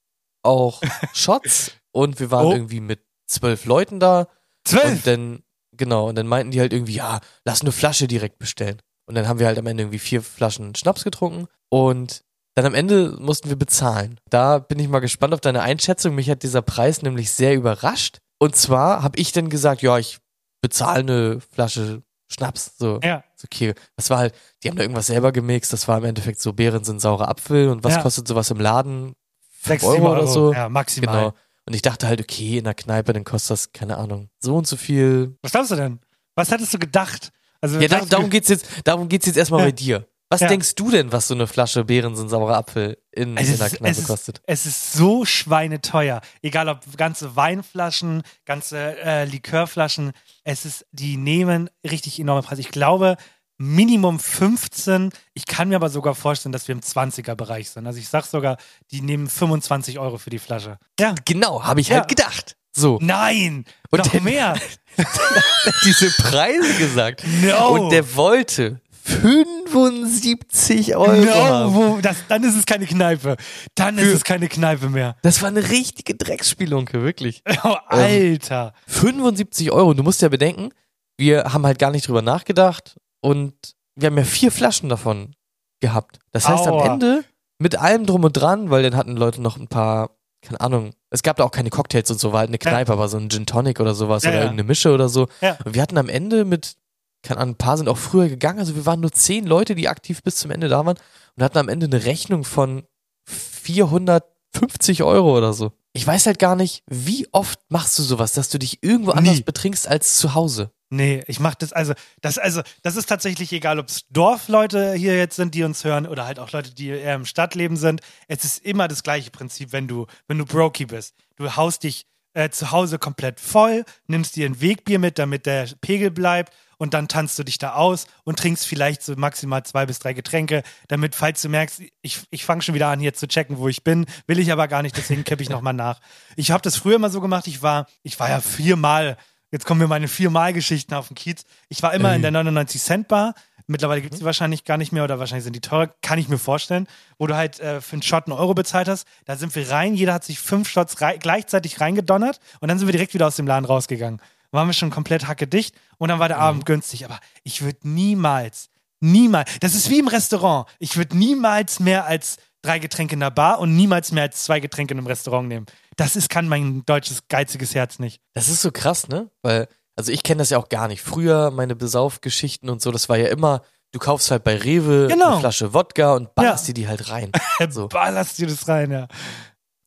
[0.45, 0.80] auch
[1.14, 2.53] Shots und wir waren Oh.
[2.53, 4.28] irgendwie mit zwölf Leuten da.
[4.64, 4.84] Zwölf.
[4.84, 5.43] Und dann,
[5.79, 8.79] genau, und dann meinten die halt irgendwie, ja, lass eine Flasche direkt bestellen.
[9.07, 12.22] Und dann haben wir halt am Ende irgendwie vier Flaschen Schnaps getrunken und
[12.55, 14.18] dann am Ende mussten wir bezahlen.
[14.29, 16.14] Da bin ich mal gespannt auf deine Einschätzung.
[16.14, 18.18] Mich hat dieser Preis nämlich sehr überrascht.
[18.39, 20.18] Und zwar habe ich dann gesagt, ja, ich
[20.61, 22.72] bezahle eine Flasche Schnaps.
[22.76, 23.22] So, Ja.
[23.45, 23.74] okay.
[23.97, 25.72] Das war halt, die haben da irgendwas selber gemixt.
[25.72, 27.68] Das war im Endeffekt so, Beeren sind saurer Apfel.
[27.68, 28.03] Und was Ja.
[28.03, 29.14] kostet sowas im Laden?
[29.62, 30.53] Sechs, Euro sieben oder so.
[30.53, 31.14] Ja, maximal.
[31.16, 31.35] Genau.
[31.69, 34.66] Und ich dachte halt, okay, in der Kneipe, dann kostet das, keine Ahnung, so und
[34.66, 35.37] so viel.
[35.43, 36.01] Was glaubst du denn?
[36.35, 37.31] Was hättest du gedacht?
[37.61, 39.66] Also, Ja, da, darum geht's jetzt, darum geht's jetzt erstmal Ja.
[39.66, 40.09] bei dir.
[40.31, 40.49] Was Ja.
[40.49, 43.59] denkst du denn, was so eine Flasche Beeren sind saurer Apfel in, Es in ist,
[43.61, 44.41] der es, Kneipe ist, kostet?
[44.47, 46.23] es ist so schweineteuer.
[46.41, 50.12] Egal ob ganze Weinflaschen, ganze äh, Likörflaschen,
[50.45, 52.62] es ist, die nehmen richtig enorme Preise.
[52.62, 53.16] Ich glaube,
[53.59, 55.11] Minimum 15.
[55.35, 57.87] Ich kann mir aber sogar vorstellen, dass wir im 20er-Bereich sind.
[57.87, 58.57] Also ich sag sogar,
[58.93, 60.79] die nehmen 25 Euro für die Flasche.
[61.01, 61.97] Ja, Genau, habe ich Ja.
[61.97, 62.57] halt gedacht.
[62.73, 62.99] So.
[63.03, 64.55] Nein, Und noch der- mehr.
[65.85, 67.25] diese Preise gesagt.
[67.43, 67.69] No.
[67.71, 71.75] Und der wollte 75 Euro No, haben.
[71.75, 73.37] wo, das, dann ist es keine Kneipe.
[73.75, 75.17] Dann ist Für- es keine Kneipe mehr.
[75.23, 77.43] Das war eine richtige Drecksspielunke, wirklich.
[77.65, 78.73] Oh, Alter.
[78.87, 79.95] 75 Euro.
[79.95, 80.71] Du musst ja bedenken,
[81.17, 83.55] wir haben halt gar nicht drüber nachgedacht und
[83.97, 85.35] wir haben ja vier Flaschen davon
[85.81, 86.19] gehabt.
[86.33, 86.85] Das heißt Aua.
[86.85, 87.25] am Ende
[87.59, 90.11] mit allem drum und dran, weil dann hatten Leute noch ein paar,
[90.43, 93.09] keine Ahnung, es gab da auch keine Cocktails und so, war halt eine Kneipe, aber
[93.09, 94.45] so ein Gin Tonic oder sowas Ja, oder ja.
[94.45, 95.27] irgendeine Mische oder so.
[95.41, 95.57] Ja.
[95.64, 96.77] Und wir hatten am Ende mit,
[97.23, 99.89] keine Ahnung, ein paar sind auch früher gegangen, also wir waren nur zehn Leute, die
[99.89, 100.99] aktiv bis zum Ende da waren
[101.37, 102.85] und hatten am Ende eine Rechnung von
[103.27, 105.73] 450 Euro oder so.
[105.93, 109.19] Ich weiß halt gar nicht, wie oft machst du sowas, dass du dich irgendwo Nie.
[109.19, 110.71] anders betrinkst als zu Hause.
[110.91, 115.16] Nee, ich mach das, also, das, also, das ist tatsächlich egal, ob es Dorfleute hier
[115.16, 118.01] jetzt sind, die uns hören, oder halt auch Leute, die eher im Stadtleben sind.
[118.26, 121.14] Es ist immer das gleiche Prinzip, wenn du, wenn du Brokey bist.
[121.36, 125.68] Du haust dich äh, zu Hause komplett voll, nimmst dir ein Wegbier mit, damit der
[125.80, 129.84] Pegel bleibt, und dann tanzt du dich da aus und trinkst vielleicht so maximal zwei
[129.84, 133.26] bis drei Getränke, damit, falls du merkst, ich, ich fange schon wieder an, hier zu
[133.26, 136.01] checken, wo ich bin, will ich aber gar nicht, deswegen kippe ich nochmal nach.
[136.36, 139.16] Ich habe das früher immer so gemacht, ich war, ich war ja viermal
[139.51, 141.45] Jetzt kommen mir meine Viermal-Geschichten auf den Kiez.
[141.69, 143.35] Ich war immer in der 99-Cent-Bar.
[143.67, 146.29] Mittlerweile gibt es die wahrscheinlich gar nicht mehr oder wahrscheinlich sind die teurer, kann ich
[146.29, 146.87] mir vorstellen.
[147.19, 149.07] Wo du halt äh, für einen Shot einen Euro bezahlt hast.
[149.27, 152.89] Da sind wir rein, jeder hat sich fünf Shots rei gleichzeitig reingedonnert und dann sind
[152.89, 154.19] wir direkt wieder aus dem Laden rausgegangen.
[154.19, 157.05] Dann waren wir schon komplett hackedicht und dann war der Abend günstig.
[157.05, 158.71] Aber ich würde niemals,
[159.01, 160.67] niemals, das ist wie im Restaurant.
[160.79, 164.61] Ich würde niemals mehr als drei Getränke in der Bar und niemals mehr als zwei
[164.61, 165.67] Getränke in einem Restaurant nehmen.
[165.97, 168.21] Das ist, kann mein deutsches geiziges Herz nicht.
[168.35, 169.31] Das ist so krass, ne?
[169.43, 171.01] Weil, also ich kenne das ja auch gar nicht.
[171.03, 175.33] Früher, meine Besaufgeschichten und so, das war ja immer, du kaufst halt bei Rewe Genau.
[175.33, 176.75] eine Flasche Wodka und ballerst Ja.
[176.75, 177.33] dir die halt rein.
[177.71, 177.89] So.
[177.89, 179.09] Ballerst dir das rein, ja.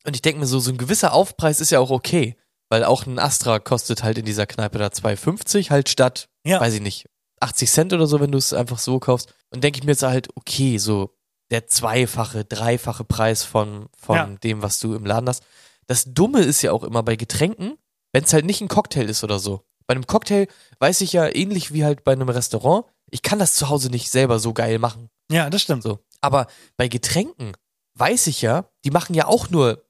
[0.04, 2.36] Und ich denke mir so, so ein gewisser Aufpreis ist ja auch okay.
[2.68, 6.58] Weil auch ein Astra kostet halt in dieser Kneipe da 2,50 halt statt, Ja.
[6.60, 7.06] weiß ich nicht,
[7.40, 9.32] 80 Cent oder so, wenn du es einfach so kaufst.
[9.50, 11.14] Und denke ich mir jetzt halt, okay, so
[11.52, 14.26] der zweifache, dreifache Preis von, von Ja.
[14.42, 15.44] dem, was du im Laden hast.
[15.86, 17.76] Das Dumme ist ja auch immer bei Getränken,
[18.12, 19.62] wenn es halt nicht ein Cocktail ist oder so.
[19.86, 20.46] Bei einem Cocktail
[20.80, 24.10] weiß ich ja ähnlich wie halt bei einem Restaurant, ich kann das zu Hause nicht
[24.10, 25.10] selber so geil machen.
[25.30, 25.82] Ja, das stimmt.
[25.82, 25.98] So.
[26.20, 26.46] Aber
[26.76, 27.52] bei Getränken
[27.94, 29.84] weiß ich ja, die machen ja auch nur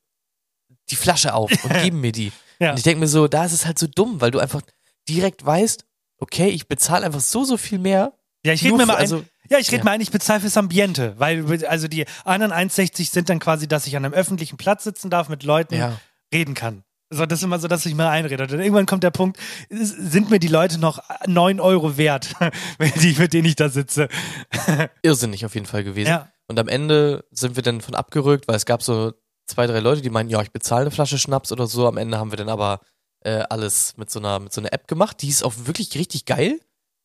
[0.91, 2.33] die Flasche auf und geben mir die.
[2.59, 2.71] Ja.
[2.71, 4.63] Und ich denke mir so, da ist es halt so dumm, weil du einfach
[5.09, 5.85] direkt weißt,
[6.19, 8.13] okay, ich bezahle einfach so, so viel mehr.
[8.45, 9.29] Ja, ich rede mir mal ein.
[9.53, 9.85] Ja, ich rede ja.
[9.85, 13.87] mal ein, ich bezahle fürs Ambiente, weil also die anderen 1,60 sind dann quasi, dass
[13.87, 16.01] ich an einem öffentlichen Platz sitzen darf, mit Leuten Ja.
[16.33, 16.85] reden kann.
[17.11, 18.43] So, das ist immer so, dass ich mal einrede.
[18.43, 19.39] Und dann irgendwann kommt der Punkt,
[19.69, 22.35] sind mir die Leute noch 9 Euro wert,
[23.03, 24.09] die, mit denen ich da sitze.
[25.03, 26.09] Irrsinnig auf jeden Fall gewesen.
[26.09, 26.33] Ja.
[26.49, 29.13] Und am Ende sind wir dann von abgerückt, weil es gab so
[29.47, 31.87] zwei, drei Leute, die meinten, ja, ich bezahle eine Flasche Schnaps oder so.
[31.87, 32.81] Am Ende haben wir dann aber
[33.21, 35.21] äh, alles mit so einer mit so einer App gemacht.
[35.21, 36.61] Die ist auch wirklich richtig geil.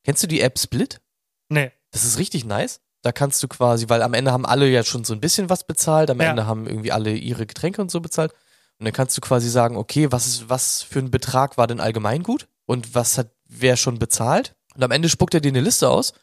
[0.06, 1.02] Kennst du die App Split?
[1.50, 1.72] Nee.
[1.92, 2.80] Das ist richtig nice.
[3.04, 5.66] Da kannst du quasi, weil am Ende haben alle ja schon so ein bisschen was
[5.66, 6.30] bezahlt, am Ja.
[6.32, 8.32] Ende haben irgendwie alle ihre Getränke und so bezahlt.
[8.80, 11.80] Und dann kannst du quasi sagen, okay, was ist, was für ein Betrag war denn
[11.80, 14.56] allgemein gut und was hat wer schon bezahlt?
[14.76, 16.14] Und am Ende spuckt er dir eine Liste aus,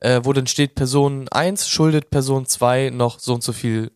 [0.00, 3.92] äh, wo dann steht Person 1 schuldet Person 2 noch so und so viel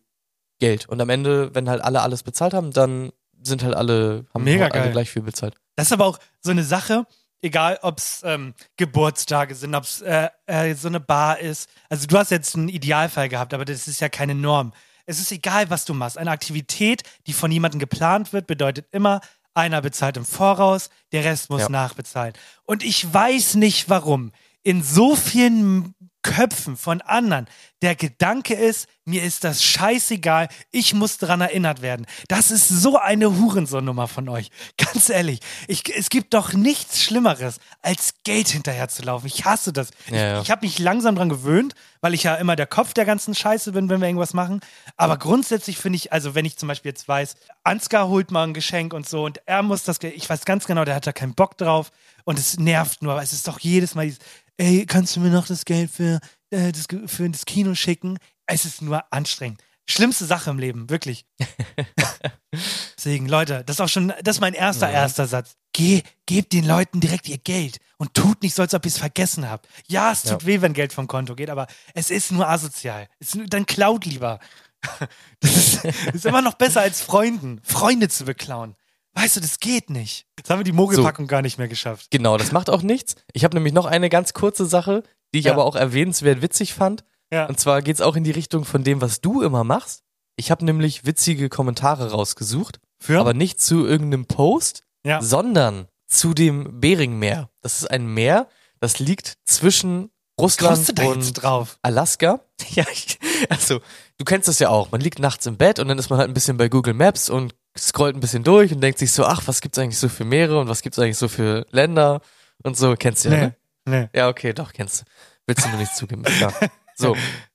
[0.59, 0.87] Geld.
[0.89, 3.11] Und am Ende, wenn halt alle alles bezahlt haben, dann
[3.43, 4.91] sind halt alle, haben Mega alle geil.
[4.91, 5.55] gleich viel bezahlt.
[5.75, 7.05] Das ist aber auch so eine Sache,
[7.41, 11.69] egal ob es ähm, Geburtstage sind, ob es äh, äh, so eine Bar ist.
[11.89, 14.73] Also du hast jetzt einen Idealfall gehabt, aber das ist ja keine Norm.
[15.05, 16.17] Es ist egal, was du machst.
[16.17, 19.21] Eine Aktivität, die von jemandem geplant wird, bedeutet immer,
[19.55, 21.69] einer bezahlt im Voraus, der Rest muss Ja.
[21.69, 22.33] nachbezahlen.
[22.65, 24.31] Und ich weiß nicht warum.
[24.61, 27.47] In so vielen Köpfen von anderen
[27.81, 32.05] der Gedanke ist, mir ist das scheißegal, ich muss daran erinnert werden.
[32.27, 34.49] Das ist so eine Hurensohn-Nummer von euch.
[34.77, 39.27] Ganz ehrlich, ich, es gibt doch nichts Schlimmeres, als Geld hinterherzulaufen.
[39.27, 39.91] Ich hasse das.
[40.09, 40.37] Ja, ja.
[40.37, 43.33] Ich, ich habe mich langsam dran gewöhnt, weil ich ja immer der Kopf der ganzen
[43.33, 44.59] Scheiße bin, wenn wir irgendwas machen.
[44.97, 48.53] Aber grundsätzlich finde ich, also wenn ich zum Beispiel jetzt weiß, Ansgar holt mal ein
[48.53, 51.33] Geschenk und so und er muss das, ich weiß ganz genau, der hat da keinen
[51.33, 51.91] Bock drauf
[52.25, 54.19] und es nervt nur, aber es ist doch jedes Mal dieses,
[54.59, 56.19] ey, kannst du mir noch das Geld für,
[56.51, 58.17] äh, das, für das Kino schicken?
[58.45, 59.61] Es ist nur anstrengend.
[59.87, 61.25] Schlimmste Sache im Leben, wirklich.
[62.97, 65.55] Deswegen, Leute, das ist auch schon, das ist mein erster, erster Satz.
[65.73, 68.97] Geh, gebt den Leuten direkt ihr Geld und tut nicht so, als ob ihr es
[68.97, 69.67] vergessen habt.
[69.87, 73.07] Ja, es tut weh, wenn Geld vom Konto geht, aber es ist nur asozial.
[73.19, 74.39] Es dann klaut lieber.
[75.41, 78.75] Das ist, das ist immer noch besser als Freunden, Freunde zu beklauen.
[79.21, 80.25] Weißt du, das geht nicht.
[80.37, 82.07] Jetzt haben wir die Mogelpackung gar nicht mehr geschafft.
[82.11, 83.15] Genau, das macht auch nichts.
[83.33, 85.03] Ich habe nämlich noch eine ganz kurze Sache,
[85.33, 85.53] die ich Ja.
[85.53, 87.03] aber auch erwähnenswert witzig fand.
[87.31, 87.45] Ja.
[87.47, 90.03] Und zwar geht's auch in die Richtung von dem, was du immer machst.
[90.35, 93.19] Ich habe nämlich witzige Kommentare rausgesucht, Für?
[93.19, 95.21] aber nicht zu irgendeinem Post, Ja.
[95.21, 97.49] sondern zu dem Beringmeer.
[97.61, 98.47] Das ist ein Meer,
[98.79, 100.09] das liegt zwischen
[100.39, 101.43] Russland und?
[101.81, 102.39] Alaska.
[102.71, 103.17] Ja, ich,
[103.49, 103.79] also
[104.17, 104.91] du kennst das ja auch.
[104.91, 107.29] Man liegt nachts im Bett und dann ist man halt ein bisschen bei Google Maps
[107.29, 110.25] und scrollt ein bisschen durch und denkt sich so, ach, was gibt's eigentlich so für
[110.25, 112.21] Meere und was gibt's eigentlich so für Länder
[112.63, 112.95] und so.
[112.95, 113.55] Kennst du ja, ne?
[113.85, 114.09] nee.
[114.13, 115.05] Ja, okay, doch, kennst du.
[115.47, 116.53] Willst du nur nicht zugeben, klar.
[116.95, 117.11] So.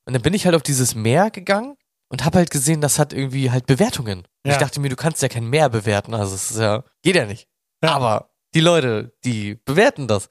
[0.07, 1.77] Und dann bin ich halt auf dieses Meer gegangen
[2.09, 4.21] und habe halt gesehen, das hat irgendwie halt Bewertungen.
[4.21, 4.53] Und Ja.
[4.53, 7.27] Ich dachte mir, du kannst ja kein Meer bewerten, also es ist ja, geht ja
[7.27, 7.47] nicht.
[7.83, 7.93] Ja.
[7.93, 10.29] Aber die Leute, die bewerten das.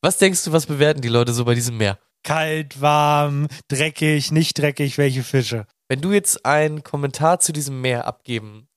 [0.00, 1.98] Was denkst du, was bewerten die Leute so bei diesem Meer?
[2.22, 5.66] Kalt, warm, dreckig, nicht dreckig, welche Fische?
[5.88, 8.68] Wenn du jetzt einen Kommentar zu diesem Meer abgeben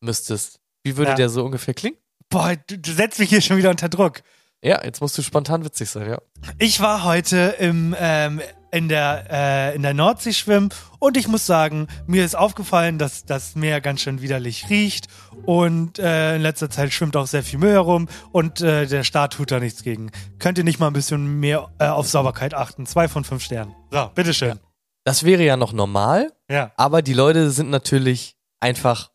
[0.00, 1.16] müsstest, wie würde Ja.
[1.16, 1.96] der so ungefähr klingen?
[2.30, 4.22] Boah, du, du setzt mich hier schon wieder unter Druck.
[4.62, 6.18] Ja, jetzt musst du spontan witzig sein, ja.
[6.58, 8.40] Ich war heute im, ähm,
[8.72, 13.24] in, der, äh, in der Nordsee schwimmen und ich muss sagen, mir ist aufgefallen, dass
[13.24, 15.06] das Meer ganz schön widerlich riecht
[15.46, 19.34] und äh, in letzter Zeit schwimmt auch sehr viel Müll herum und äh, der Staat
[19.34, 20.10] tut da nichts gegen.
[20.40, 22.84] Könnt ihr nicht mal ein bisschen mehr äh, auf Sauberkeit achten?
[22.84, 23.74] Zwei von fünf Sternen.
[23.92, 24.58] So, bitteschön.
[25.04, 26.72] Das wäre ja noch normal, Ja.
[26.76, 29.12] aber die Leute sind natürlich einfach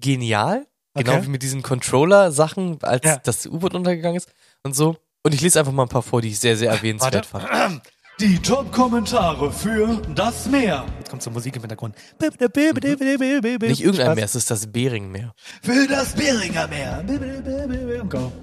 [0.00, 0.66] genial.
[0.94, 1.24] Genau Okay.
[1.26, 3.16] wie mit diesen Controller-Sachen, als Ja.
[3.22, 4.28] das U-Boot untergegangen ist
[4.62, 4.96] und so.
[5.24, 7.48] Und ich lese einfach mal ein paar vor, die ich sehr, sehr erwähnenswert Warte.
[7.48, 7.82] fand.
[8.20, 10.84] Die Top-Kommentare für das Meer.
[10.98, 11.96] Jetzt kommt so Musik im Hintergrund.
[12.20, 14.14] Nicht irgendein.
[14.14, 15.32] Meer, es ist das Beringmeer.
[15.62, 17.02] Für das Beringer Meer.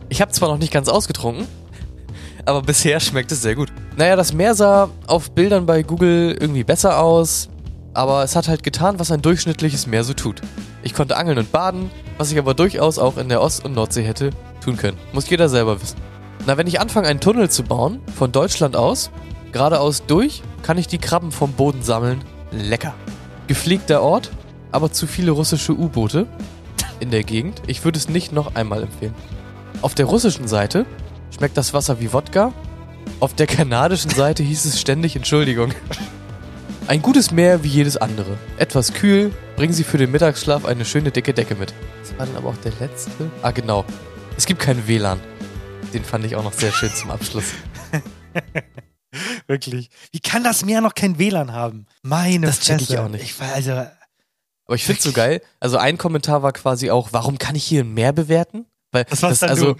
[0.09, 1.47] Ich habe zwar noch nicht ganz ausgetrunken,
[2.45, 3.71] aber bisher schmeckt es sehr gut.
[3.95, 7.47] Naja, das Meer sah auf Bildern bei Google irgendwie besser aus,
[7.93, 10.41] aber es hat halt getan, was ein durchschnittliches Meer so tut.
[10.83, 14.03] Ich konnte angeln und baden, was ich aber durchaus auch in der Ost- und Nordsee
[14.03, 14.31] hätte
[14.63, 14.97] tun können.
[15.13, 15.97] Muss jeder selber wissen.
[16.45, 19.11] Na, wenn ich anfange, einen Tunnel zu bauen, von Deutschland aus,
[19.51, 22.23] geradeaus durch, kann ich die Krabben vom Boden sammeln.
[22.51, 22.93] Lecker.
[23.47, 24.31] Gepflegter Ort,
[24.71, 26.27] aber zu viele russische U-Boote
[26.99, 27.61] in der Gegend.
[27.67, 29.15] Ich würde es nicht noch einmal empfehlen.
[29.81, 30.85] Auf der russischen Seite
[31.35, 32.53] schmeckt das Wasser wie Wodka.
[33.19, 35.73] Auf der kanadischen Seite hieß es ständig Entschuldigung.
[36.87, 38.37] Ein gutes Meer wie jedes andere.
[38.57, 41.73] Etwas kühl, bringen Sie für den Mittagsschlaf eine schöne dicke Decke mit.
[42.01, 43.29] Das war dann aber auch der letzte.
[43.41, 43.85] Ah, genau.
[44.37, 45.19] Es gibt kein WLAN.
[45.93, 47.45] Den fand ich auch noch sehr schön zum Abschluss.
[49.47, 49.89] Wirklich.
[50.11, 51.85] Wie kann das Meer noch kein WLAN haben?
[52.01, 53.23] Meine Das check ich auch nicht.
[53.23, 53.71] Ich war also.
[53.71, 55.41] Aber ich find's so geil.
[55.59, 58.65] Also ein Kommentar war quasi auch, warum kann ich hier ein Meer bewerten?
[58.91, 59.75] Weil Das war's dann also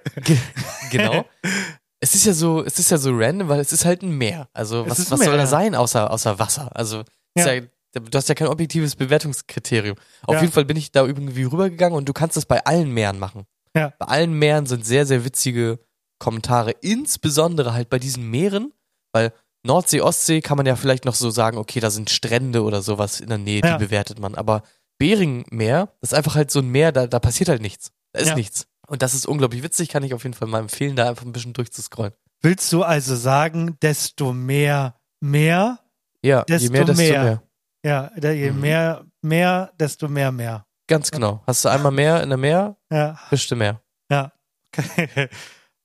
[0.90, 1.24] genau.
[2.00, 4.48] Es ist ja so, es ist ja so random, weil es ist halt ein Meer.
[4.52, 5.46] Also Es was, was Meer, soll da ja.
[5.46, 6.74] sein außer, außer Wasser?
[6.74, 7.04] Also
[7.36, 7.52] Ja.
[7.52, 7.60] ja.
[7.92, 9.96] du hast ja kein objektives Bewertungskriterium.
[10.22, 13.18] Auf jeden Fall bin ich da irgendwie rübergegangen und du kannst das bei allen Meeren
[13.18, 13.44] machen.
[13.76, 13.92] Ja.
[13.98, 15.78] Bei allen Meeren sind sehr, sehr witzige
[16.18, 18.72] Kommentare, insbesondere halt bei diesen Meeren,
[19.12, 19.32] weil
[19.62, 23.20] Nordsee, Ostsee kann man ja vielleicht noch so sagen, okay, da sind Strände oder sowas
[23.20, 24.34] in der Nähe, die bewertet man.
[24.34, 24.62] Aber
[24.98, 27.92] Beringmeer, das ist einfach halt so ein Meer, da, da passiert halt nichts.
[28.12, 28.66] Da ist nichts.
[28.90, 31.32] Und das ist unglaublich witzig, kann ich auf jeden Fall mal empfehlen, da einfach ein
[31.32, 32.12] bisschen durchzuscrollen.
[32.42, 35.78] Willst du also sagen, desto mehr mehr?
[36.22, 37.22] Ja, je Desto mehr, desto mehr.
[37.22, 38.10] mehr.
[38.22, 38.60] Ja, je Mhm.
[38.60, 40.66] mehr mehr, desto mehr mehr.
[40.88, 41.42] Ganz genau.
[41.46, 43.80] Hast du einmal mehr in der Meer, Ja, fischst du mehr.
[44.10, 44.32] ja.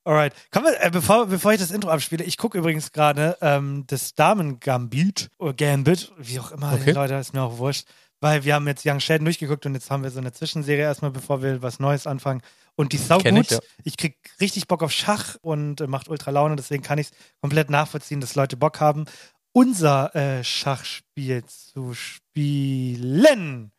[0.03, 0.33] Alright.
[0.51, 4.13] Kommen wir, äh, bevor, bevor ich das Intro abspiele, ich gucke übrigens gerade ähm, das
[4.13, 6.91] Damen-Gambit oder Gambit, wie auch immer, Okay.
[6.91, 7.87] Leute, ist mir auch wurscht.
[8.21, 11.11] Weil wir haben jetzt Young Sheldon durchgeguckt und jetzt haben wir so eine Zwischenserie erstmal,
[11.11, 12.41] bevor wir was Neues anfangen.
[12.75, 13.45] Und die ist sau Kenn gut.
[13.45, 13.59] ich, ja.
[13.83, 17.13] Ich krieg richtig Bock auf Schach und äh, macht ultra Laune, deswegen kann ich es
[17.41, 19.05] komplett nachvollziehen, dass Leute Bock haben,
[19.53, 23.71] unser äh, Schachspiel zu spielen.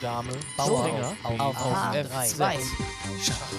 [0.00, 2.04] Dame, Bauer auf, auf, auf H3.
[2.04, 2.58] F6.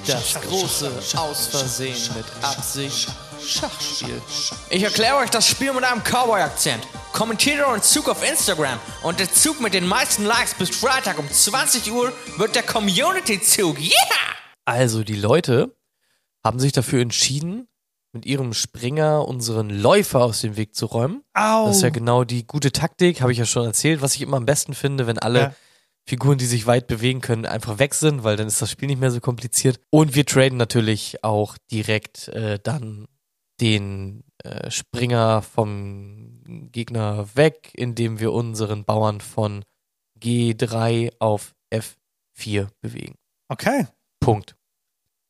[0.06, 3.10] Das große Aus Versehen mit Absicht
[3.44, 4.22] Schachspiel.
[4.70, 6.88] Ich erkläre euch das Spiel mit einem Cowboy-Akzent.
[7.14, 11.30] Kommentiert euren Zug auf Instagram und der Zug mit den meisten Likes bis Freitag um
[11.32, 13.80] 20 Uhr wird der Community-Zug.
[13.80, 13.92] Yeah!
[14.66, 15.76] Also, die Leute
[16.44, 17.68] haben sich dafür entschieden,
[18.16, 21.22] mit ihrem Springer unseren Läufer aus dem Weg zu räumen.
[21.34, 21.68] Au!
[21.68, 24.38] Das ist ja genau die gute Taktik, habe ich ja schon erzählt, was ich immer
[24.38, 25.56] am besten finde, wenn alle Ja.
[26.08, 29.00] Figuren, die sich weit bewegen können, einfach weg sind, weil dann ist das Spiel nicht
[29.00, 29.80] mehr so kompliziert.
[29.90, 33.08] Und wir traden natürlich auch direkt äh, dann
[33.60, 39.66] den äh, Springer vom Gegner weg, indem wir unseren Bauern von
[40.22, 43.16] G3 auf F4 bewegen.
[43.50, 43.88] okay.
[44.20, 44.56] Punkt.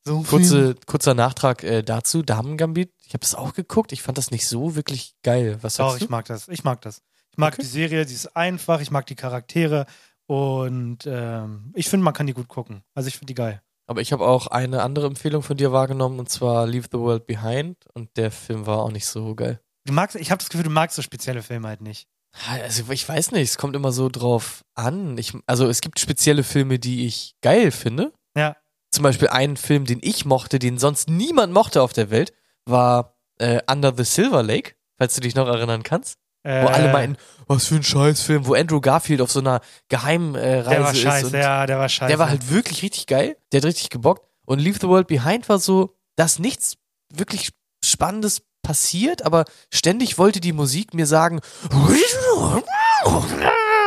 [0.06, 2.92] So Kurze, kurzer Nachtrag äh, dazu, Damen-Gambit.
[3.04, 3.90] Ich habe das auch geguckt.
[3.92, 5.58] Ich fand das nicht so wirklich geil.
[5.62, 6.12] Was Doch, sagst ich du?
[6.12, 6.46] mag das.
[6.48, 7.02] Ich mag das.
[7.32, 7.62] Ich mag Okay.
[7.62, 9.84] die Serie, die ist einfach, ich mag die Charaktere
[10.26, 12.82] und ähm, ich finde, man kann die gut gucken.
[12.94, 13.62] Also ich finde die geil.
[13.88, 17.26] Aber ich habe auch eine andere Empfehlung von dir wahrgenommen und zwar Leave the World
[17.26, 19.60] Behind und der Film war auch nicht so geil.
[19.86, 22.08] Du magst, ich habe das Gefühl, du magst so spezielle Filme halt nicht.
[22.48, 25.16] Also ich weiß nicht, es kommt immer so drauf an.
[25.18, 28.12] Ich, also es gibt spezielle Filme, die ich geil finde.
[28.36, 28.56] Ja.
[28.90, 32.32] Zum Beispiel ein Film, den ich mochte, den sonst niemand mochte auf der Welt,
[32.64, 36.18] war äh, Under the Silver Lake, falls du dich noch erinnern kannst.
[36.42, 37.16] Äh, Wo alle meinten,
[37.48, 40.98] was für ein Scheißfilm, wo Andrew Garfield auf so einer Geheimreise äh, der war ist.
[41.00, 42.08] scheiße, und ja, der war scheiße.
[42.08, 43.36] Der war halt wirklich richtig geil.
[43.50, 44.24] Der hat richtig gebockt.
[44.44, 46.76] Und Leave the World Behind war so, dass nichts
[47.12, 47.50] wirklich
[47.84, 51.40] Spannendes passiert, aber ständig wollte die Musik mir sagen,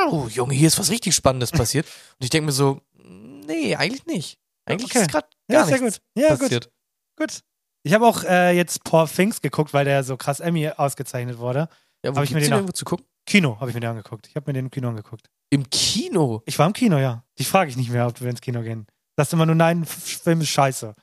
[0.10, 1.86] oh, Junge, hier ist was richtig Spannendes passiert.
[1.86, 4.39] Und ich denke mir so, nee, eigentlich nicht.
[4.70, 5.02] Eigentlich Okay.
[5.02, 6.06] ist gerade Ja, gar sehr nichts gut.
[6.24, 6.40] Ja, gut.
[6.40, 6.70] passiert.
[7.18, 7.40] Gut.
[7.84, 11.70] Ich habe auch äh, jetzt Poor Things geguckt, weil der so krass Emmy ausgezeichnet wurde.
[12.04, 13.06] Ja, wo Hab ich mir den den irgendwo zu gucken?
[13.26, 14.28] Kino habe ich mir den angeguckt.
[14.28, 15.30] Ich habe mir den im Kino angeguckt.
[15.50, 16.42] Im Kino.
[16.46, 17.24] Ich war im Kino, ja.
[17.38, 18.86] Die frage ich nicht mehr, ob wir ins Kino gehen.
[19.18, 20.94] Sagst immer nur, nein, Film ist scheiße.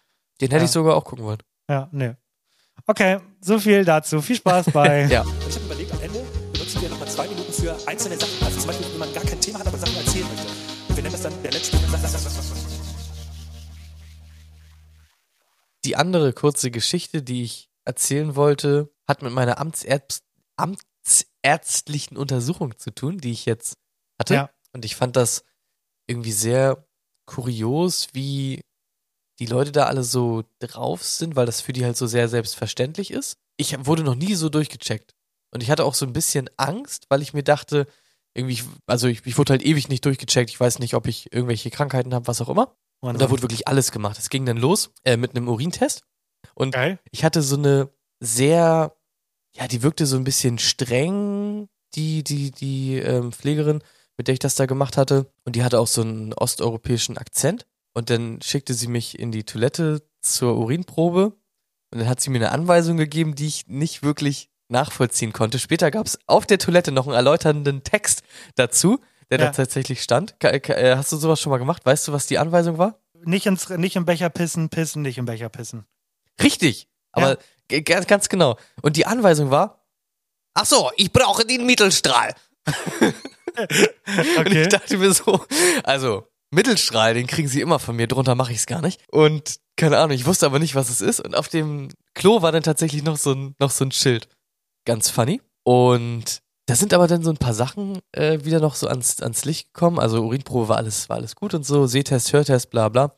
[0.41, 0.65] Den hätte Ja.
[0.65, 1.39] ich sogar auch gucken wollen.
[1.71, 2.15] Ja, nee.
[2.87, 4.21] Okay, so viel dazu.
[4.21, 5.07] Viel Spaß bei.
[5.11, 5.23] Ja.
[5.23, 6.21] Und ich habe überlegt, am Ende
[6.53, 8.45] benutzen wir nochmal zwei Minuten für einzelne Sachen.
[8.45, 10.47] Also zum Beispiel, wenn man gar kein Thema hat, aber Sachen erzählen möchte.
[10.89, 12.66] Und wir nennen das dann der letzte.
[15.87, 20.27] Die andere kurze Geschichte, die ich erzählen wollte, hat mit meiner Amtsärztlichen
[21.47, 23.79] amtsärztlichen Untersuchung zu tun, die ich jetzt
[24.19, 24.35] hatte.
[24.35, 24.51] Ja.
[24.73, 25.45] Und ich fand das
[26.07, 26.87] irgendwie sehr
[27.27, 28.65] kurios, wie
[29.39, 33.11] die Leute da alle so drauf sind, weil das für die halt so sehr selbstverständlich
[33.11, 33.39] ist.
[33.57, 35.15] Ich wurde noch nie so durchgecheckt.
[35.53, 37.87] Und ich hatte auch so ein bisschen Angst, weil ich mir dachte,
[38.35, 40.51] irgendwie, also ich, ich wurde halt ewig nicht durchgecheckt.
[40.51, 42.77] Ich weiß nicht, ob ich irgendwelche Krankheiten habe, was auch immer.
[43.01, 44.19] Und da wurde wirklich alles gemacht.
[44.19, 46.05] Es ging dann los äh, mit einem Urintest.
[46.55, 46.99] Und Geil.
[47.11, 47.91] ich hatte so eine
[48.21, 48.97] sehr,
[49.55, 53.83] ja, die wirkte so ein bisschen streng, die, die, die ähm, Pflegerin,
[54.17, 55.31] mit der ich das da gemacht hatte.
[55.45, 57.67] Und die hatte auch so einen osteuropäischen Akzent.
[57.93, 61.37] Und dann schickte sie mich in die Toilette zur Urinprobe.
[61.91, 65.59] Und dann hat sie mir eine Anweisung gegeben, die ich nicht wirklich nachvollziehen konnte.
[65.59, 68.23] Später gab es auf der Toilette noch einen erläuternden Text
[68.57, 69.47] dazu, der Ja.
[69.47, 70.37] da tatsächlich stand.
[70.43, 71.85] Äh, Hast du sowas schon mal gemacht?
[71.85, 73.01] Weißt du, was die Anweisung war?
[73.25, 75.87] Nicht, ins, nicht im Becher pissen, pissen, nicht im Becher pissen.
[76.43, 77.39] Richtig, aber
[77.71, 77.81] Ja.
[77.81, 78.57] ganz, ganz genau.
[78.83, 79.85] Und die Anweisung war,
[80.55, 82.35] ach so, ich brauche den Mittelstrahl.
[83.57, 84.69] Und ich Okay.
[84.69, 85.45] dachte mir so,
[85.83, 89.01] also Mittelstrahl, den kriegen sie immer von mir, drunter mache ich es gar nicht.
[89.11, 91.21] Und keine Ahnung, ich wusste aber nicht, was es ist.
[91.21, 94.29] Und auf dem Klo war dann tatsächlich noch so ein, noch so ein Schild.
[94.85, 95.41] Ganz funny.
[95.65, 99.45] Und da sind aber dann so ein paar Sachen äh, wieder noch so ans, ans
[99.45, 99.99] Licht gekommen.
[99.99, 103.17] Also Urinprobe war alles, war alles gut und so, Sehtest, Hörtest, bla bla.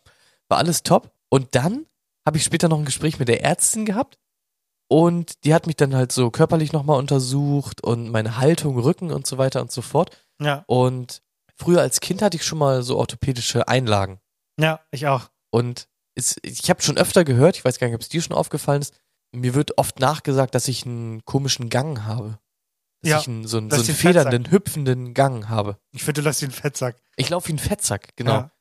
[0.49, 1.11] War alles top.
[1.31, 1.87] Und dann
[2.27, 4.19] habe ich später noch ein Gespräch mit der Ärztin gehabt.
[4.91, 9.27] Und die hat mich dann halt so körperlich nochmal untersucht und meine Haltung, Rücken und
[9.27, 10.17] so weiter und so fort.
[10.41, 11.23] Ja, Und
[11.57, 14.21] früher als Kind hatte ich schon mal so orthopädische Einlagen.
[14.59, 15.29] ja, ich auch.
[15.51, 18.37] Und es, ich habe schon öfter gehört, ich weiß gar nicht, ob es dir schon
[18.37, 18.95] aufgefallen ist,
[19.33, 22.39] mir wird oft nachgesagt, dass ich einen komischen Gang habe.
[23.03, 25.79] Dass Ja, ich einen, so, einen, so einen die Fettsack- federnden, hüpfenden Gang habe.
[25.93, 26.97] Ich finde, du lässt wie ein Fettsack.
[27.17, 28.33] Ich laufe wie ein Fettsack, genau.
[28.33, 28.53] Ja.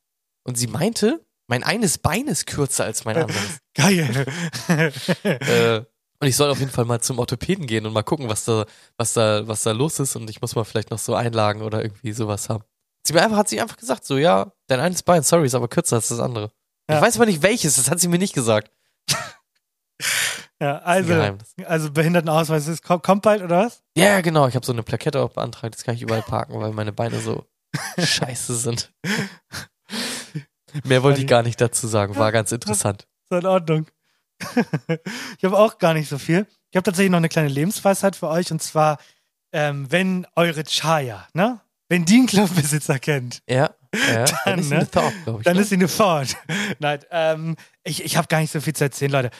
[0.43, 3.59] Und sie meinte, mein eines Bein ist kürzer als mein anderes.
[3.73, 4.25] Geil.
[5.23, 5.81] äh,
[6.19, 8.65] und ich soll auf jeden Fall mal zum Orthopäden gehen und mal gucken, was da,
[8.97, 10.15] was da, was da los ist.
[10.15, 12.63] Und ich muss mal vielleicht noch so Einlagen oder irgendwie sowas haben.
[13.05, 15.67] Sie mir einfach, hat sie einfach gesagt, so, ja, dein eines Bein, sorry, ist aber
[15.67, 16.51] kürzer als das andere.
[16.89, 16.97] Ja.
[16.97, 18.71] Ich weiß aber nicht welches, das hat sie mir nicht gesagt.
[20.61, 23.83] Ja, also, also Behindertenausweis ist, kommt, kommt bald, oder was?
[23.95, 26.59] Ja, ja, genau, ich habe so eine Plakette auch beantragt, das kann ich überall parken,
[26.59, 27.45] weil meine Beine so
[27.97, 28.91] scheiße sind.
[30.83, 33.07] Mehr wollte ich gar nicht dazu sagen, war ganz interessant.
[33.29, 33.87] Ist in Ordnung.
[35.37, 36.45] ich habe auch gar nicht so viel.
[36.71, 38.97] Ich habe tatsächlich noch eine kleine Lebensweisheit für euch und zwar,
[39.51, 41.59] ähm, wenn eure Chaya, ne?
[41.89, 44.91] Wenn die einen Clubbesitzer kennt, Ja, ja, dann, Dann, ist ne?
[44.91, 45.43] Thought, ich.
[45.43, 45.61] dann ne?
[45.61, 46.35] ist sie eine Ford.
[46.79, 47.55] Nein, ähm,
[47.87, 49.31] ich, ich habe gar nicht so viel zu erzählen, Leute.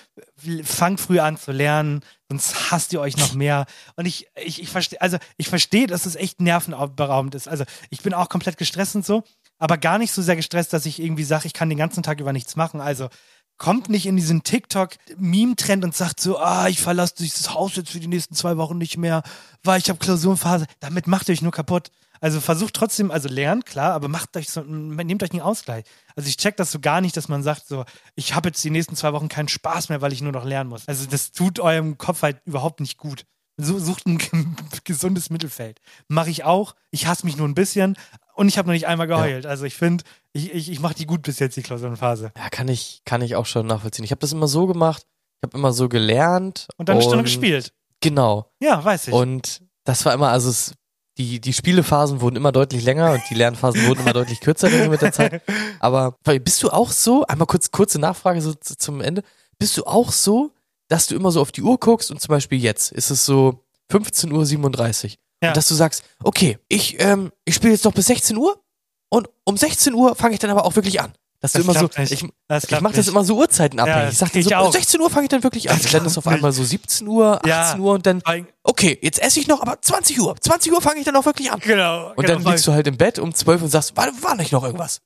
[0.63, 3.65] Fangt früh an zu lernen, sonst hasst ihr euch noch mehr.
[3.95, 7.47] Und ich, ich, ich verstehe, also ich verstehe, dass es echt nervenberaubend ist.
[7.47, 9.23] Also ich bin auch komplett gestresst und so,
[9.59, 12.19] aber gar nicht so sehr gestresst, dass ich irgendwie sage, ich kann den ganzen Tag
[12.19, 12.79] über nichts machen.
[12.79, 13.09] Also
[13.57, 17.99] kommt nicht in diesen TikTok-Meme-Trend und sagt so, ah, ich verlasse dieses Haus jetzt für
[17.99, 19.23] die nächsten zwei Wochen nicht mehr,
[19.63, 20.67] weil ich habe Klausurenphase.
[20.79, 21.91] Damit macht ihr euch nur kaputt.
[22.21, 25.85] Also versucht trotzdem, also lernt, klar, aber macht euch so, nehmt euch einen Ausgleich.
[26.15, 28.69] Also ich check das so gar nicht, dass man sagt so, ich habe jetzt die
[28.69, 30.87] nächsten zwei Wochen keinen Spaß mehr, weil ich nur noch lernen muss.
[30.87, 33.25] Also das tut eurem Kopf halt überhaupt nicht gut.
[33.59, 34.19] So, sucht ein
[34.83, 35.79] gesundes Mittelfeld.
[36.07, 36.75] Mache ich auch.
[36.91, 37.97] Ich hasse mich nur ein bisschen
[38.35, 39.47] und ich habe noch nicht einmal geheult.
[39.47, 42.31] Also ich finde, ich, ich, ich mache die gut bis jetzt, die Klausurenphase.
[42.37, 44.05] Ja, kann ich, kann ich auch schon nachvollziehen.
[44.05, 45.07] Ich habe das immer so gemacht,
[45.41, 46.67] ich habe immer so gelernt.
[46.77, 47.73] Und dann eine Stunde gespielt.
[47.99, 48.51] Genau.
[48.59, 49.13] Ja, weiß ich.
[49.13, 50.73] Und das war immer, also es,
[51.17, 55.01] die, die Spielephasen wurden immer deutlich länger und die Lernphasen wurden immer deutlich kürzer mit
[55.01, 55.41] der Zeit.
[55.79, 59.23] Aber bist du auch so, einmal kurz, kurze Nachfrage so zu- zum Ende,
[59.59, 60.51] bist du auch so,
[60.89, 63.63] dass du immer so auf die Uhr guckst und zum Beispiel jetzt ist es so
[63.91, 65.11] 15.37 Uhr
[65.43, 65.49] Ja.
[65.49, 68.61] und dass du sagst, okay, ich, ähm, ich spiele jetzt noch bis 16 Uhr
[69.09, 71.13] und um 16 Uhr fange ich dann aber auch wirklich an.
[71.39, 72.11] Dass du Das immer so, nicht.
[72.11, 74.03] ich, ich mache das immer so uhrzeitenabhängig.
[74.03, 74.71] Ja, ich sag dir so, auch.
[74.71, 75.79] 16 Uhr fange ich dann wirklich an.
[75.79, 77.77] Das dann ist auf einmal so 17 Uhr, 18 Ja.
[77.77, 78.23] Uhr und dann,
[78.63, 80.35] okay, jetzt esse ich noch, aber 20 Uhr.
[80.35, 81.59] 20 Uhr fange ich dann auch wirklich an.
[81.59, 82.09] Genau.
[82.15, 84.51] Und genau, dann liegst du halt im Bett um 12 und sagst, war, war nicht
[84.51, 85.01] noch irgendwas?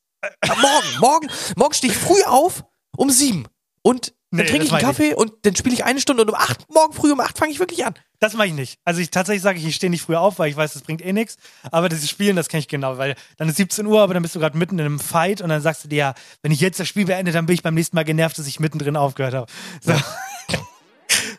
[0.46, 1.28] Ja, morgen, morgen,
[1.58, 2.64] morgen stehe ich früh auf
[2.96, 3.48] um 7
[3.84, 6.24] und dann Nee, trinke ich einen meine ich Kaffee und dann spiele ich eine Stunde
[6.24, 7.94] und um 8, morgen früh um 8 fange ich wirklich an.
[8.22, 8.80] Das mache ich nicht.
[8.86, 11.04] Also ich tatsächlich sage ich, ich stehe nicht früher auf, weil ich weiß, das bringt
[11.04, 11.38] eh nichts.
[11.72, 14.36] Aber das Spielen, das kenne ich genau, weil dann ist 17 Uhr, aber dann bist
[14.36, 16.14] du gerade mitten in einem Fight und dann sagst du dir, ja,
[16.44, 18.60] wenn ich jetzt das Spiel beende, dann bin ich beim nächsten Mal genervt, dass ich
[18.60, 19.52] mittendrin aufgehört habe.
[19.82, 19.94] So.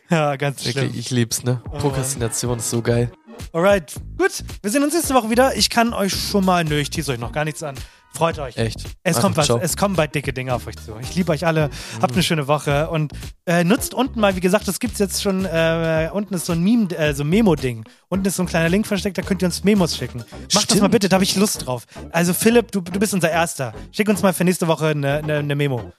[0.09, 0.99] Ja, ganz Wirklich, schlimm.
[0.99, 1.61] ich lieb's, ne?
[1.79, 3.11] Prokrastination ist so geil.
[3.51, 4.43] Alright, gut.
[4.61, 5.55] Wir sehen uns nächste Woche wieder.
[5.55, 7.73] Ich kann euch schon mal, nö, ich tease euch noch gar nichts an.
[8.15, 8.55] Freut euch.
[8.57, 8.79] Echt.
[9.01, 9.47] Es Einfach kommt was.
[9.47, 9.59] Ciao.
[9.59, 10.95] Es kommen bald dicke Dinge auf euch zu.
[11.01, 11.69] Ich liebe euch alle.
[11.69, 12.01] Mhm.
[12.01, 13.11] Habt eine schöne Woche und
[13.47, 15.45] äh, nutzt unten mal, wie gesagt, das gibt es jetzt schon.
[15.45, 17.85] Äh, unten ist so ein Meme, äh, so Memo-Ding.
[18.09, 20.23] Unten ist so ein kleiner Link versteckt, da könnt ihr uns Memos schicken.
[20.53, 21.85] Macht das mal bitte, da habe ich Lust drauf.
[22.11, 23.73] Also Philipp, du, du bist unser Erster.
[23.91, 25.91] Schick uns mal für nächste Woche eine, eine, eine Memo.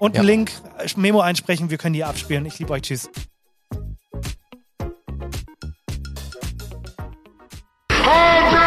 [0.00, 0.22] Unten ja.
[0.22, 2.46] Link, äh, Memo einsprechen, wir können die abspielen.
[2.46, 2.82] Ich liebe euch.
[2.82, 3.08] Tschüss.
[8.02, 8.59] Hey!